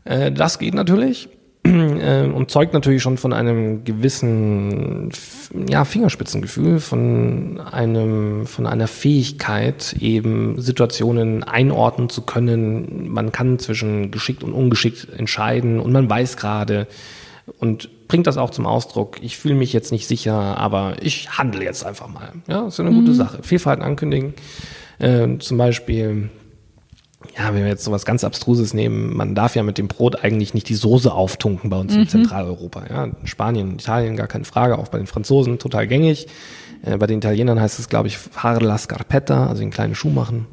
Äh, 0.06 0.32
das 0.32 0.58
geht 0.58 0.74
natürlich. 0.74 1.30
Äh, 2.00 2.26
und 2.26 2.50
zeugt 2.50 2.74
natürlich 2.74 3.02
schon 3.02 3.18
von 3.18 3.34
einem 3.34 3.84
gewissen 3.84 5.12
ja, 5.68 5.84
Fingerspitzengefühl, 5.86 6.80
von 6.80 7.60
einem, 7.60 8.46
von 8.46 8.66
einer 8.66 8.88
Fähigkeit, 8.88 9.96
eben 10.00 10.62
Situationen 10.62 11.44
einordnen 11.44 12.10
zu 12.10 12.22
können. 12.22 13.10
Man 13.10 13.32
kann 13.32 13.60
zwischen 13.60 14.12
geschickt 14.12 14.44
und 14.44 14.54
ungeschickt 14.54 15.08
entscheiden 15.18 15.80
und 15.80 15.92
man 15.92 16.10
weiß 16.10 16.38
gerade 16.38 16.88
und 17.60 18.08
bringt 18.08 18.28
das 18.28 18.38
auch 18.38 18.52
zum 18.52 18.66
Ausdruck. 18.66 19.18
Ich 19.22 19.38
fühle 19.38 19.56
mich 19.56 19.74
jetzt 19.74 19.92
nicht 19.92 20.08
sicher, 20.08 20.34
aber 20.34 20.96
ich 21.02 21.38
handle 21.38 21.64
jetzt 21.64 21.86
einfach 21.86 22.08
mal. 22.08 22.32
Ja, 22.48 22.64
das 22.64 22.76
ist 22.76 22.80
eine 22.80 22.92
mhm. 22.92 23.02
gute 23.02 23.14
Sache. 23.14 23.40
Fehlverhalten 23.44 23.84
ankündigen. 23.84 24.34
Äh, 25.00 25.38
zum 25.40 25.58
Beispiel 25.58 26.30
ja, 27.38 27.54
wenn 27.54 27.64
wir 27.64 27.68
jetzt 27.68 27.84
sowas 27.84 28.06
ganz 28.06 28.24
Abstruses 28.24 28.74
nehmen, 28.74 29.16
man 29.16 29.36
darf 29.36 29.56
ja 29.56 29.64
mit 29.64 29.78
dem 29.78 29.88
Brot 29.88 30.24
eigentlich 30.24 30.54
nicht 30.54 30.70
die 30.70 30.76
Soße 30.76 31.12
auftunken 31.12 31.70
bei 31.70 31.78
uns 31.78 31.94
mhm. 31.94 32.02
in 32.02 32.08
Zentraleuropa. 32.08 32.84
Ja, 32.90 33.04
in 33.06 33.28
Spanien, 33.28 33.74
Italien 33.74 34.16
gar 34.16 34.28
keine 34.28 34.46
Frage, 34.46 34.78
auch 34.78 34.88
bei 34.88 34.98
den 34.98 35.08
Franzosen 35.08 35.60
total 35.60 35.88
gängig. 35.88 36.28
Äh, 36.84 36.98
bei 36.98 37.08
den 37.08 37.18
Italienern 37.18 37.60
heißt 37.60 37.78
es, 37.80 37.90
glaube 37.90 38.08
ich, 38.08 38.18
fare 38.18 38.64
la 38.64 38.78
scarpetta, 38.78 39.48
also 39.48 39.62
den 39.62 39.72
kleinen 39.72 39.96
Schuh 39.96 40.10
machen. 40.10 40.48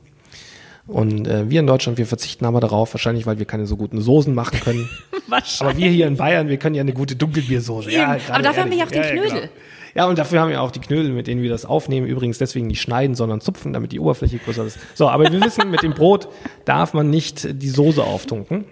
Und 0.88 1.26
äh, 1.26 1.50
wir 1.50 1.60
in 1.60 1.66
Deutschland, 1.66 1.98
wir 1.98 2.06
verzichten 2.06 2.44
aber 2.44 2.60
darauf, 2.60 2.94
wahrscheinlich, 2.94 3.26
weil 3.26 3.38
wir 3.38 3.46
keine 3.46 3.66
so 3.66 3.76
guten 3.76 4.00
Soßen 4.00 4.34
machen 4.34 4.60
können. 4.60 4.88
wahrscheinlich. 5.28 5.60
Aber 5.60 5.76
wir 5.76 5.90
hier 5.90 6.06
in 6.06 6.16
Bayern, 6.16 6.48
wir 6.48 6.56
können 6.58 6.74
ja 6.74 6.82
eine 6.82 6.92
gute 6.92 7.16
Dunkelbiersoße. 7.16 7.90
Ja, 7.90 8.16
aber 8.28 8.42
dafür 8.42 8.64
haben 8.64 8.70
wir 8.70 8.78
ja 8.78 8.84
auch 8.84 8.90
die 8.90 9.00
Knödel. 9.00 9.24
Ja, 9.28 9.30
genau. 9.34 9.48
Ja, 9.96 10.04
und 10.06 10.18
dafür 10.18 10.40
haben 10.40 10.50
wir 10.50 10.60
auch 10.60 10.70
die 10.70 10.80
Knödel, 10.80 11.10
mit 11.10 11.26
denen 11.26 11.42
wir 11.42 11.48
das 11.48 11.64
aufnehmen. 11.64 12.06
Übrigens 12.06 12.36
deswegen 12.36 12.66
nicht 12.66 12.82
schneiden, 12.82 13.16
sondern 13.16 13.40
zupfen, 13.40 13.72
damit 13.72 13.92
die 13.92 14.00
Oberfläche 14.00 14.36
größer 14.36 14.66
ist. 14.66 14.78
So, 14.94 15.08
aber 15.08 15.32
wir 15.32 15.40
wissen, 15.40 15.70
mit 15.70 15.82
dem 15.82 15.94
Brot 15.94 16.28
darf 16.66 16.92
man 16.92 17.08
nicht 17.08 17.62
die 17.62 17.68
Soße 17.70 18.04
auftunken. 18.04 18.66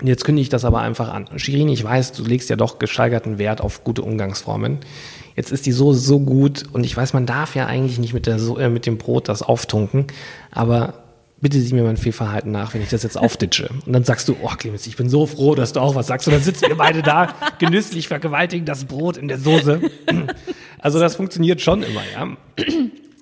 Und 0.00 0.06
jetzt 0.08 0.24
kündige 0.24 0.42
ich 0.42 0.48
das 0.48 0.64
aber 0.64 0.80
einfach 0.80 1.12
an. 1.12 1.28
Shirin, 1.36 1.68
ich 1.68 1.84
weiß, 1.84 2.12
du 2.12 2.24
legst 2.24 2.50
ja 2.50 2.56
doch 2.56 2.80
gesteigerten 2.80 3.38
Wert 3.38 3.60
auf 3.60 3.84
gute 3.84 4.02
Umgangsformen. 4.02 4.78
Jetzt 5.36 5.52
ist 5.52 5.66
die 5.66 5.72
Soße 5.72 6.00
so 6.00 6.18
gut 6.18 6.64
und 6.72 6.82
ich 6.82 6.96
weiß, 6.96 7.12
man 7.12 7.26
darf 7.26 7.54
ja 7.54 7.66
eigentlich 7.66 8.00
nicht 8.00 8.12
mit, 8.12 8.26
der 8.26 8.40
so 8.40 8.58
äh, 8.58 8.68
mit 8.68 8.86
dem 8.86 8.98
Brot 8.98 9.28
das 9.28 9.42
auftunken, 9.42 10.06
aber 10.50 10.94
bitte 11.40 11.60
sieh 11.60 11.74
mir 11.74 11.84
mein 11.84 11.96
Fehlverhalten 11.96 12.52
nach, 12.52 12.74
wenn 12.74 12.82
ich 12.82 12.90
das 12.90 13.02
jetzt 13.02 13.16
aufditsche. 13.16 13.70
Und 13.86 13.92
dann 13.92 14.04
sagst 14.04 14.28
du, 14.28 14.36
oh 14.42 14.48
Clemens, 14.56 14.86
ich 14.86 14.96
bin 14.96 15.08
so 15.08 15.26
froh, 15.26 15.54
dass 15.54 15.72
du 15.72 15.80
auch 15.80 15.94
was 15.94 16.06
sagst. 16.06 16.28
Und 16.28 16.34
dann 16.34 16.42
sitzen 16.42 16.68
wir 16.68 16.76
beide 16.76 17.02
da, 17.02 17.34
genüsslich 17.58 18.08
vergewaltigen 18.08 18.66
das 18.66 18.84
Brot 18.84 19.16
in 19.16 19.28
der 19.28 19.38
Soße. 19.38 19.80
Also 20.78 20.98
das 20.98 21.16
funktioniert 21.16 21.60
schon 21.60 21.82
immer, 21.82 22.02
ja. 22.14 22.36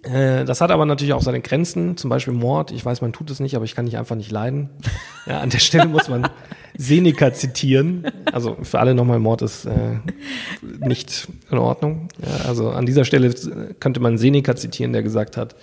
Äh, 0.03 0.45
das 0.45 0.61
hat 0.61 0.71
aber 0.71 0.87
natürlich 0.87 1.13
auch 1.13 1.23
seine 1.23 1.41
Grenzen, 1.41 1.97
zum 1.97 2.09
Beispiel 2.11 2.33
Mord. 2.33 2.71
Ich 2.71 2.85
weiß, 2.85 3.01
man 3.01 3.13
tut 3.13 3.31
es 3.31 3.41
nicht, 3.41 3.57
aber 3.57 3.65
ich 3.65 3.75
kann 3.75 3.87
dich 3.87 3.97
einfach 3.97 4.17
nicht 4.17 4.31
leiden. 4.31 4.71
Ja, 5.27 5.41
an 5.41 5.51
der 5.51 5.59
Stelle 5.59 5.87
muss 5.87 6.09
man 6.09 6.29
Seneca 6.77 7.33
zitieren. 7.33 8.07
Also 8.33 8.57
für 8.63 8.79
alle 8.79 8.95
nochmal, 8.95 9.19
Mord 9.19 9.43
ist 9.43 9.67
äh, 9.67 9.99
nicht 10.79 11.29
in 11.51 11.59
Ordnung. 11.59 12.09
Ja, 12.25 12.47
also 12.47 12.71
an 12.71 12.87
dieser 12.87 13.05
Stelle 13.05 13.35
könnte 13.81 14.01
man 14.01 14.19
Seneca 14.19 14.55
zitieren, 14.55 14.93
der 14.93 15.03
gesagt 15.03 15.37
hat, 15.37 15.57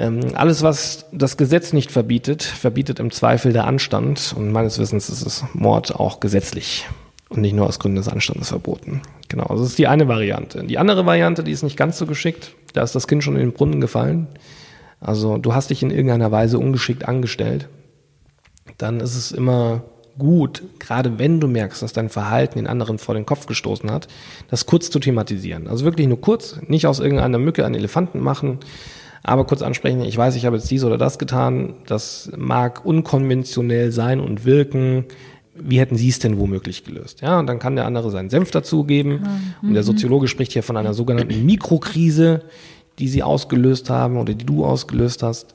ähm, 0.00 0.20
alles, 0.34 0.62
was 0.62 1.04
das 1.12 1.36
Gesetz 1.36 1.74
nicht 1.74 1.92
verbietet, 1.92 2.42
verbietet 2.42 2.98
im 3.00 3.10
Zweifel 3.10 3.52
der 3.52 3.66
Anstand. 3.66 4.34
Und 4.36 4.50
meines 4.50 4.78
Wissens 4.78 5.10
ist 5.10 5.26
es 5.26 5.44
Mord 5.52 5.94
auch 5.94 6.20
gesetzlich 6.20 6.88
und 7.28 7.42
nicht 7.42 7.52
nur 7.52 7.66
aus 7.66 7.78
Gründen 7.78 7.96
des 7.96 8.08
Anstandes 8.08 8.48
verboten. 8.48 9.02
Genau, 9.28 9.44
also 9.44 9.62
das 9.62 9.72
ist 9.72 9.78
die 9.78 9.88
eine 9.88 10.08
Variante. 10.08 10.64
Die 10.64 10.78
andere 10.78 11.04
Variante, 11.04 11.44
die 11.44 11.52
ist 11.52 11.62
nicht 11.62 11.76
ganz 11.76 11.98
so 11.98 12.06
geschickt, 12.06 12.52
da 12.72 12.82
ist 12.82 12.94
das 12.94 13.08
Kind 13.08 13.22
schon 13.22 13.34
in 13.34 13.42
den 13.42 13.52
Brunnen 13.52 13.80
gefallen. 13.80 14.26
Also 15.00 15.36
du 15.36 15.54
hast 15.54 15.68
dich 15.68 15.82
in 15.82 15.90
irgendeiner 15.90 16.32
Weise 16.32 16.58
ungeschickt 16.58 17.06
angestellt. 17.06 17.68
Dann 18.78 19.00
ist 19.00 19.16
es 19.16 19.32
immer 19.32 19.82
gut, 20.18 20.62
gerade 20.78 21.18
wenn 21.18 21.40
du 21.40 21.46
merkst, 21.46 21.82
dass 21.82 21.92
dein 21.92 22.08
Verhalten 22.08 22.58
den 22.58 22.66
anderen 22.66 22.98
vor 22.98 23.14
den 23.14 23.26
Kopf 23.26 23.44
gestoßen 23.44 23.90
hat, 23.90 24.08
das 24.48 24.64
kurz 24.64 24.90
zu 24.90 24.98
thematisieren. 24.98 25.68
Also 25.68 25.84
wirklich 25.84 26.08
nur 26.08 26.20
kurz, 26.20 26.58
nicht 26.66 26.86
aus 26.86 27.00
irgendeiner 27.00 27.38
Mücke 27.38 27.66
einen 27.66 27.74
Elefanten 27.74 28.20
machen, 28.20 28.60
aber 29.22 29.44
kurz 29.44 29.62
ansprechen, 29.62 30.02
ich 30.02 30.16
weiß, 30.16 30.36
ich 30.36 30.46
habe 30.46 30.56
jetzt 30.56 30.70
dies 30.70 30.84
oder 30.84 30.98
das 30.98 31.18
getan, 31.18 31.74
das 31.86 32.30
mag 32.36 32.84
unkonventionell 32.84 33.92
sein 33.92 34.20
und 34.20 34.44
wirken, 34.44 35.04
wie 35.54 35.78
hätten 35.78 35.96
Sie 35.96 36.08
es 36.08 36.18
denn 36.18 36.38
womöglich 36.38 36.84
gelöst? 36.84 37.20
Ja, 37.20 37.38
und 37.38 37.46
dann 37.46 37.58
kann 37.58 37.76
der 37.76 37.86
andere 37.86 38.10
seinen 38.10 38.30
Senf 38.30 38.50
dazugeben. 38.50 39.20
Mhm. 39.62 39.68
Und 39.68 39.74
der 39.74 39.82
Soziologe 39.82 40.28
spricht 40.28 40.52
hier 40.52 40.62
von 40.62 40.76
einer 40.76 40.94
sogenannten 40.94 41.44
Mikrokrise, 41.44 42.42
die 42.98 43.08
Sie 43.08 43.22
ausgelöst 43.22 43.90
haben 43.90 44.16
oder 44.16 44.32
die 44.32 44.46
du 44.46 44.64
ausgelöst 44.64 45.22
hast. 45.22 45.54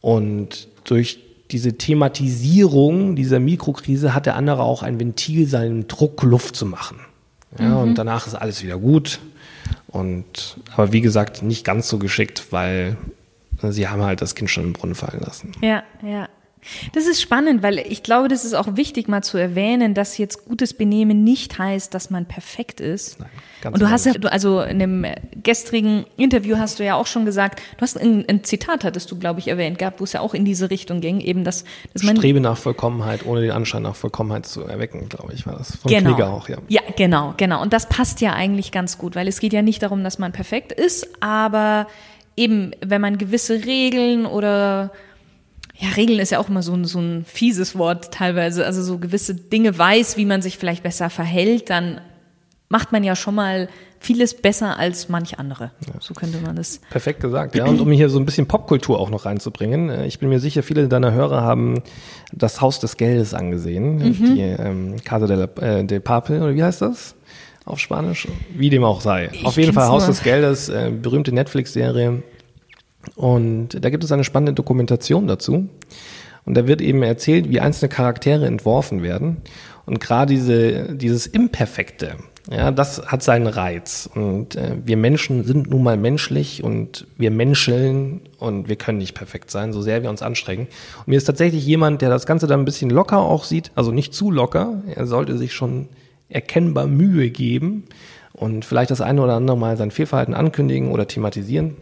Und 0.00 0.68
durch 0.84 1.18
diese 1.50 1.74
Thematisierung 1.74 3.16
dieser 3.16 3.40
Mikrokrise 3.40 4.14
hat 4.14 4.26
der 4.26 4.36
andere 4.36 4.62
auch 4.62 4.82
ein 4.82 5.00
Ventil, 5.00 5.46
seinen 5.46 5.88
Druck 5.88 6.22
Luft 6.22 6.56
zu 6.56 6.66
machen. 6.66 6.98
Ja, 7.58 7.68
mhm. 7.68 7.76
und 7.76 7.98
danach 7.98 8.26
ist 8.26 8.34
alles 8.34 8.62
wieder 8.62 8.78
gut. 8.78 9.20
Und, 9.88 10.58
aber 10.74 10.92
wie 10.92 11.00
gesagt, 11.00 11.42
nicht 11.42 11.64
ganz 11.64 11.88
so 11.88 11.98
geschickt, 11.98 12.46
weil 12.50 12.96
sie 13.62 13.88
haben 13.88 14.02
halt 14.02 14.20
das 14.20 14.34
Kind 14.34 14.50
schon 14.50 14.64
im 14.64 14.72
Brunnen 14.72 14.94
fallen 14.94 15.20
lassen. 15.20 15.52
Ja, 15.60 15.82
ja. 16.02 16.28
Das 16.92 17.06
ist 17.06 17.20
spannend, 17.20 17.62
weil 17.62 17.78
ich 17.78 18.02
glaube, 18.02 18.28
das 18.28 18.44
ist 18.44 18.54
auch 18.54 18.76
wichtig 18.76 19.08
mal 19.08 19.22
zu 19.22 19.38
erwähnen, 19.38 19.94
dass 19.94 20.18
jetzt 20.18 20.44
gutes 20.44 20.74
Benehmen 20.74 21.24
nicht 21.24 21.58
heißt, 21.58 21.92
dass 21.94 22.10
man 22.10 22.26
perfekt 22.26 22.80
ist. 22.80 23.18
Nein, 23.20 23.28
ganz 23.60 23.74
Und 23.74 23.82
du 23.82 23.90
hast 23.90 24.06
ja, 24.06 24.12
also 24.30 24.60
in 24.60 24.78
dem 24.78 25.06
gestrigen 25.42 26.06
Interview 26.16 26.58
hast 26.58 26.78
du 26.78 26.84
ja 26.84 26.94
auch 26.94 27.06
schon 27.06 27.24
gesagt, 27.24 27.60
du 27.76 27.82
hast 27.82 28.00
ein, 28.00 28.24
ein 28.28 28.44
Zitat 28.44 28.84
hattest 28.84 29.10
du, 29.10 29.18
glaube 29.18 29.40
ich, 29.40 29.48
erwähnt 29.48 29.78
gehabt, 29.78 30.00
wo 30.00 30.04
es 30.04 30.12
ja 30.12 30.20
auch 30.20 30.34
in 30.34 30.44
diese 30.44 30.70
Richtung 30.70 31.00
ging, 31.00 31.20
eben 31.20 31.44
dass, 31.44 31.64
dass 31.92 32.02
man 32.02 32.16
Strebe 32.16 32.40
nach 32.40 32.56
Vollkommenheit, 32.56 33.24
ohne 33.26 33.40
den 33.40 33.50
Anschein 33.50 33.82
nach 33.82 33.96
Vollkommenheit 33.96 34.46
zu 34.46 34.62
erwecken, 34.62 35.08
glaube 35.08 35.32
ich, 35.32 35.46
war 35.46 35.56
das 35.56 35.76
von 35.76 35.90
genau. 35.90 36.10
Knigge 36.10 36.28
auch, 36.28 36.48
ja. 36.48 36.58
Ja, 36.68 36.82
genau, 36.96 37.34
genau. 37.36 37.62
Und 37.62 37.72
das 37.72 37.88
passt 37.88 38.20
ja 38.20 38.32
eigentlich 38.32 38.72
ganz 38.72 38.98
gut, 38.98 39.14
weil 39.14 39.28
es 39.28 39.40
geht 39.40 39.52
ja 39.52 39.62
nicht 39.62 39.82
darum, 39.82 40.04
dass 40.04 40.18
man 40.18 40.32
perfekt 40.32 40.72
ist, 40.72 41.08
aber 41.20 41.86
eben, 42.36 42.72
wenn 42.84 43.00
man 43.00 43.18
gewisse 43.18 43.64
Regeln 43.64 44.26
oder 44.26 44.90
ja, 45.78 45.88
Regeln 45.90 46.18
ist 46.18 46.30
ja 46.30 46.38
auch 46.38 46.48
immer 46.48 46.62
so 46.62 46.74
ein, 46.74 46.84
so 46.84 46.98
ein 47.00 47.24
fieses 47.26 47.76
Wort 47.76 48.12
teilweise, 48.12 48.64
also 48.64 48.82
so 48.82 48.98
gewisse 48.98 49.34
Dinge 49.34 49.76
weiß, 49.76 50.16
wie 50.16 50.24
man 50.24 50.42
sich 50.42 50.58
vielleicht 50.58 50.82
besser 50.82 51.10
verhält, 51.10 51.70
dann 51.70 52.00
macht 52.68 52.92
man 52.92 53.04
ja 53.04 53.14
schon 53.14 53.34
mal 53.34 53.68
vieles 54.00 54.34
besser 54.34 54.78
als 54.78 55.08
manch 55.08 55.38
andere. 55.38 55.72
Ja. 55.86 55.94
So 56.00 56.14
könnte 56.14 56.38
man 56.38 56.56
das. 56.56 56.80
Perfekt 56.90 57.20
gesagt, 57.20 57.54
ja. 57.56 57.66
Und 57.66 57.80
um 57.80 57.90
hier 57.90 58.08
so 58.08 58.18
ein 58.18 58.24
bisschen 58.24 58.46
Popkultur 58.46 58.98
auch 58.98 59.10
noch 59.10 59.24
reinzubringen, 59.24 59.90
äh, 59.90 60.06
ich 60.06 60.18
bin 60.18 60.28
mir 60.28 60.40
sicher, 60.40 60.62
viele 60.62 60.88
deiner 60.88 61.12
Hörer 61.12 61.42
haben 61.42 61.82
das 62.32 62.60
Haus 62.60 62.80
des 62.80 62.96
Geldes 62.96 63.34
angesehen, 63.34 63.96
mhm. 63.98 64.34
die 64.34 64.40
ähm, 64.40 64.96
Casa 65.04 65.26
de, 65.26 65.36
la, 65.36 65.62
äh, 65.62 65.84
de 65.84 66.00
Papel, 66.00 66.42
oder 66.42 66.54
wie 66.54 66.62
heißt 66.62 66.82
das? 66.82 67.14
Auf 67.64 67.80
Spanisch? 67.80 68.28
Wie 68.54 68.70
dem 68.70 68.84
auch 68.84 69.00
sei. 69.00 69.28
Ich 69.32 69.44
Auf 69.44 69.56
jeden 69.56 69.72
Fall 69.72 69.88
Haus 69.88 70.04
nur. 70.04 70.12
des 70.12 70.22
Geldes, 70.22 70.68
äh, 70.68 70.90
berühmte 70.90 71.32
Netflix-Serie, 71.32 72.22
und 73.14 73.84
da 73.84 73.90
gibt 73.90 74.04
es 74.04 74.12
eine 74.12 74.24
spannende 74.24 74.52
Dokumentation 74.52 75.26
dazu. 75.26 75.68
Und 76.44 76.54
da 76.54 76.66
wird 76.66 76.80
eben 76.80 77.02
erzählt, 77.02 77.50
wie 77.50 77.60
einzelne 77.60 77.88
Charaktere 77.88 78.46
entworfen 78.46 79.02
werden. 79.02 79.38
Und 79.84 80.00
gerade 80.00 80.32
diese, 80.32 80.94
dieses 80.94 81.26
Imperfekte, 81.26 82.16
ja, 82.50 82.70
das 82.70 83.04
hat 83.06 83.24
seinen 83.24 83.48
Reiz. 83.48 84.08
Und 84.14 84.54
äh, 84.54 84.76
wir 84.84 84.96
Menschen 84.96 85.42
sind 85.42 85.68
nun 85.68 85.82
mal 85.82 85.96
menschlich 85.96 86.62
und 86.62 87.06
wir 87.16 87.32
menscheln 87.32 88.20
und 88.38 88.68
wir 88.68 88.76
können 88.76 88.98
nicht 88.98 89.14
perfekt 89.14 89.50
sein, 89.50 89.72
so 89.72 89.82
sehr 89.82 90.02
wir 90.02 90.10
uns 90.10 90.22
anstrengen. 90.22 90.68
Und 90.98 91.08
mir 91.08 91.16
ist 91.16 91.24
tatsächlich 91.24 91.66
jemand, 91.66 92.02
der 92.02 92.10
das 92.10 92.26
Ganze 92.26 92.46
dann 92.46 92.60
ein 92.60 92.64
bisschen 92.64 92.90
locker 92.90 93.18
auch 93.18 93.42
sieht, 93.42 93.72
also 93.74 93.90
nicht 93.90 94.14
zu 94.14 94.30
locker. 94.30 94.82
Er 94.94 95.06
sollte 95.06 95.36
sich 95.36 95.54
schon 95.54 95.88
erkennbar 96.28 96.86
Mühe 96.86 97.30
geben 97.30 97.84
und 98.32 98.64
vielleicht 98.64 98.92
das 98.92 99.00
eine 99.00 99.22
oder 99.22 99.34
andere 99.34 99.56
Mal 99.56 99.76
sein 99.76 99.90
Fehlverhalten 99.90 100.34
ankündigen 100.34 100.92
oder 100.92 101.08
thematisieren. 101.08 101.76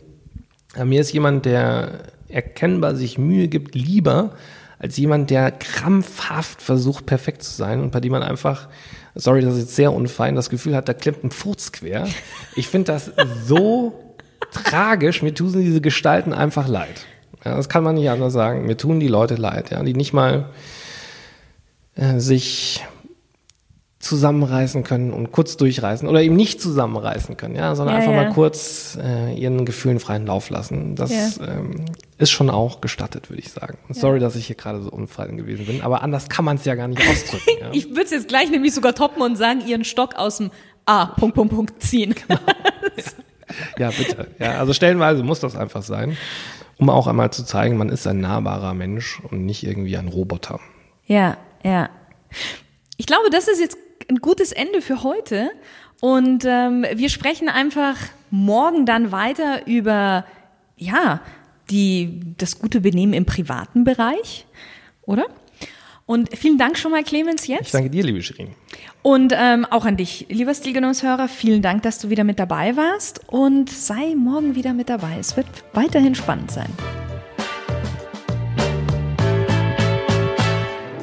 Mir 0.82 1.00
ist 1.00 1.12
jemand, 1.12 1.44
der 1.44 2.00
erkennbar 2.28 2.96
sich 2.96 3.18
Mühe 3.18 3.48
gibt, 3.48 3.74
lieber 3.74 4.32
als 4.78 4.96
jemand, 4.96 5.30
der 5.30 5.50
krampfhaft 5.50 6.60
versucht, 6.60 7.06
perfekt 7.06 7.42
zu 7.42 7.52
sein 7.52 7.80
und 7.80 7.90
bei 7.92 8.00
dem 8.00 8.12
man 8.12 8.22
einfach, 8.22 8.68
sorry, 9.14 9.40
das 9.40 9.54
ist 9.54 9.60
jetzt 9.60 9.76
sehr 9.76 9.92
unfein, 9.92 10.34
das 10.34 10.50
Gefühl 10.50 10.74
hat, 10.74 10.88
da 10.88 10.94
klemmt 10.94 11.24
ein 11.24 11.30
Furz 11.30 11.72
quer. 11.72 12.06
Ich 12.56 12.68
finde 12.68 12.92
das 12.92 13.10
so 13.46 14.14
tragisch. 14.52 15.22
Mir 15.22 15.34
tun 15.34 15.52
diese 15.52 15.80
Gestalten 15.80 16.32
einfach 16.32 16.68
leid. 16.68 17.06
Ja, 17.44 17.56
das 17.56 17.68
kann 17.68 17.84
man 17.84 17.94
nicht 17.94 18.08
anders 18.08 18.32
sagen. 18.32 18.66
Mir 18.66 18.76
tun 18.76 19.00
die 19.00 19.08
Leute 19.08 19.34
leid, 19.34 19.70
ja, 19.70 19.82
die 19.82 19.94
nicht 19.94 20.12
mal 20.12 20.50
äh, 21.94 22.18
sich 22.18 22.84
zusammenreißen 24.04 24.84
können 24.84 25.12
und 25.12 25.32
kurz 25.32 25.56
durchreißen 25.56 26.06
oder 26.06 26.22
eben 26.22 26.36
nicht 26.36 26.60
zusammenreißen 26.60 27.38
können, 27.38 27.56
ja, 27.56 27.74
sondern 27.74 27.94
ja, 27.94 28.00
einfach 28.00 28.12
ja. 28.12 28.24
mal 28.24 28.32
kurz 28.34 28.98
äh, 29.02 29.34
ihren 29.34 29.64
Gefühlen 29.64 29.98
freien 29.98 30.26
Lauf 30.26 30.50
lassen. 30.50 30.94
Das 30.94 31.10
ja. 31.38 31.46
ähm, 31.48 31.86
ist 32.18 32.30
schon 32.30 32.50
auch 32.50 32.82
gestattet, 32.82 33.30
würde 33.30 33.40
ich 33.40 33.50
sagen. 33.50 33.78
Sorry, 33.88 34.20
dass 34.20 34.36
ich 34.36 34.46
hier 34.46 34.56
gerade 34.56 34.82
so 34.82 34.90
unfrei 34.90 35.26
gewesen 35.28 35.64
bin, 35.64 35.80
aber 35.80 36.02
anders 36.02 36.28
kann 36.28 36.44
man 36.44 36.56
es 36.56 36.66
ja 36.66 36.74
gar 36.74 36.86
nicht 36.86 37.00
ausdrücken. 37.08 37.48
ich 37.72 37.90
würde 37.90 38.02
es 38.02 38.10
jetzt 38.10 38.28
gleich 38.28 38.50
nämlich 38.50 38.74
sogar 38.74 38.94
toppen 38.94 39.22
und 39.22 39.36
sagen, 39.36 39.62
ihren 39.66 39.84
Stock 39.84 40.16
aus 40.16 40.36
dem 40.36 40.50
A, 40.84 41.06
Punkt, 41.06 41.34
Punkt, 41.34 41.54
Punkt 41.54 41.82
ziehen. 41.82 42.14
Genau. 43.76 43.90
ja, 43.92 43.96
bitte. 43.96 44.26
Ja, 44.40 44.58
also 44.58 44.72
stellenweise 44.72 45.22
muss 45.22 45.38
das 45.38 45.54
einfach 45.54 45.82
sein, 45.82 46.16
um 46.78 46.90
auch 46.90 47.06
einmal 47.06 47.30
zu 47.30 47.44
zeigen, 47.44 47.76
man 47.76 47.88
ist 47.88 48.06
ein 48.06 48.18
nahbarer 48.18 48.74
Mensch 48.74 49.20
und 49.30 49.44
nicht 49.44 49.64
irgendwie 49.64 49.96
ein 49.96 50.08
Roboter. 50.08 50.58
Ja, 51.06 51.36
ja. 51.62 51.90
Ich 52.96 53.06
glaube, 53.06 53.30
das 53.30 53.46
ist 53.46 53.60
jetzt 53.60 53.76
ein 54.08 54.16
gutes 54.16 54.52
Ende 54.52 54.80
für 54.80 55.02
heute. 55.02 55.50
Und 56.00 56.44
ähm, 56.44 56.84
wir 56.94 57.08
sprechen 57.08 57.48
einfach 57.48 57.96
morgen 58.30 58.86
dann 58.86 59.12
weiter 59.12 59.66
über, 59.66 60.24
ja, 60.76 61.20
die, 61.70 62.20
das 62.36 62.58
gute 62.58 62.80
Benehmen 62.80 63.14
im 63.14 63.24
privaten 63.24 63.84
Bereich, 63.84 64.46
oder? 65.02 65.26
Und 66.06 66.36
vielen 66.36 66.58
Dank 66.58 66.76
schon 66.76 66.90
mal, 66.90 67.02
Clemens, 67.02 67.46
jetzt. 67.46 67.66
Ich 67.66 67.72
danke 67.72 67.88
dir, 67.88 68.04
liebe 68.04 68.22
Shirin. 68.22 68.48
Und 69.02 69.32
ähm, 69.34 69.64
auch 69.64 69.86
an 69.86 69.96
dich, 69.96 70.26
lieber 70.28 70.52
Stilgenusshörer, 70.52 71.28
vielen 71.28 71.62
Dank, 71.62 71.82
dass 71.82 71.98
du 71.98 72.10
wieder 72.10 72.24
mit 72.24 72.38
dabei 72.38 72.76
warst 72.76 73.20
und 73.28 73.70
sei 73.70 74.14
morgen 74.14 74.54
wieder 74.54 74.74
mit 74.74 74.90
dabei. 74.90 75.16
Es 75.18 75.36
wird 75.36 75.46
weiterhin 75.72 76.14
spannend 76.14 76.50
sein. 76.50 76.68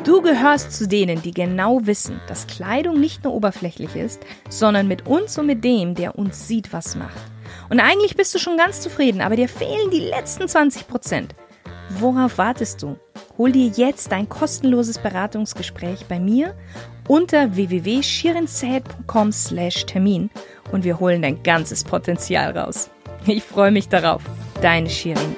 Du 0.03 0.23
gehörst 0.23 0.73
zu 0.73 0.87
denen, 0.87 1.21
die 1.21 1.31
genau 1.31 1.85
wissen, 1.85 2.19
dass 2.27 2.47
Kleidung 2.47 2.99
nicht 2.99 3.23
nur 3.23 3.33
oberflächlich 3.33 3.95
ist, 3.95 4.19
sondern 4.49 4.87
mit 4.87 5.05
uns 5.05 5.37
und 5.37 5.45
mit 5.45 5.63
dem, 5.63 5.93
der 5.93 6.17
uns 6.17 6.47
sieht, 6.47 6.73
was 6.73 6.95
macht. 6.95 7.21
Und 7.69 7.79
eigentlich 7.79 8.15
bist 8.15 8.33
du 8.33 8.39
schon 8.39 8.57
ganz 8.57 8.81
zufrieden, 8.81 9.21
aber 9.21 9.35
dir 9.35 9.47
fehlen 9.47 9.91
die 9.91 9.99
letzten 9.99 10.47
20 10.47 10.87
Prozent. 10.87 11.35
Worauf 11.99 12.39
wartest 12.39 12.81
du? 12.81 12.97
Hol 13.37 13.51
dir 13.51 13.67
jetzt 13.67 14.11
ein 14.11 14.27
kostenloses 14.27 14.97
Beratungsgespräch 14.97 16.05
bei 16.07 16.19
mir 16.19 16.55
unter 17.07 17.55
www.shirinzeit.com 17.55 19.31
slash 19.31 19.85
Termin 19.85 20.31
und 20.71 20.83
wir 20.83 20.99
holen 20.99 21.21
dein 21.21 21.43
ganzes 21.43 21.83
Potenzial 21.83 22.57
raus. 22.57 22.89
Ich 23.27 23.43
freue 23.43 23.71
mich 23.71 23.87
darauf. 23.87 24.23
Deine 24.61 24.89
Shirin. 24.89 25.35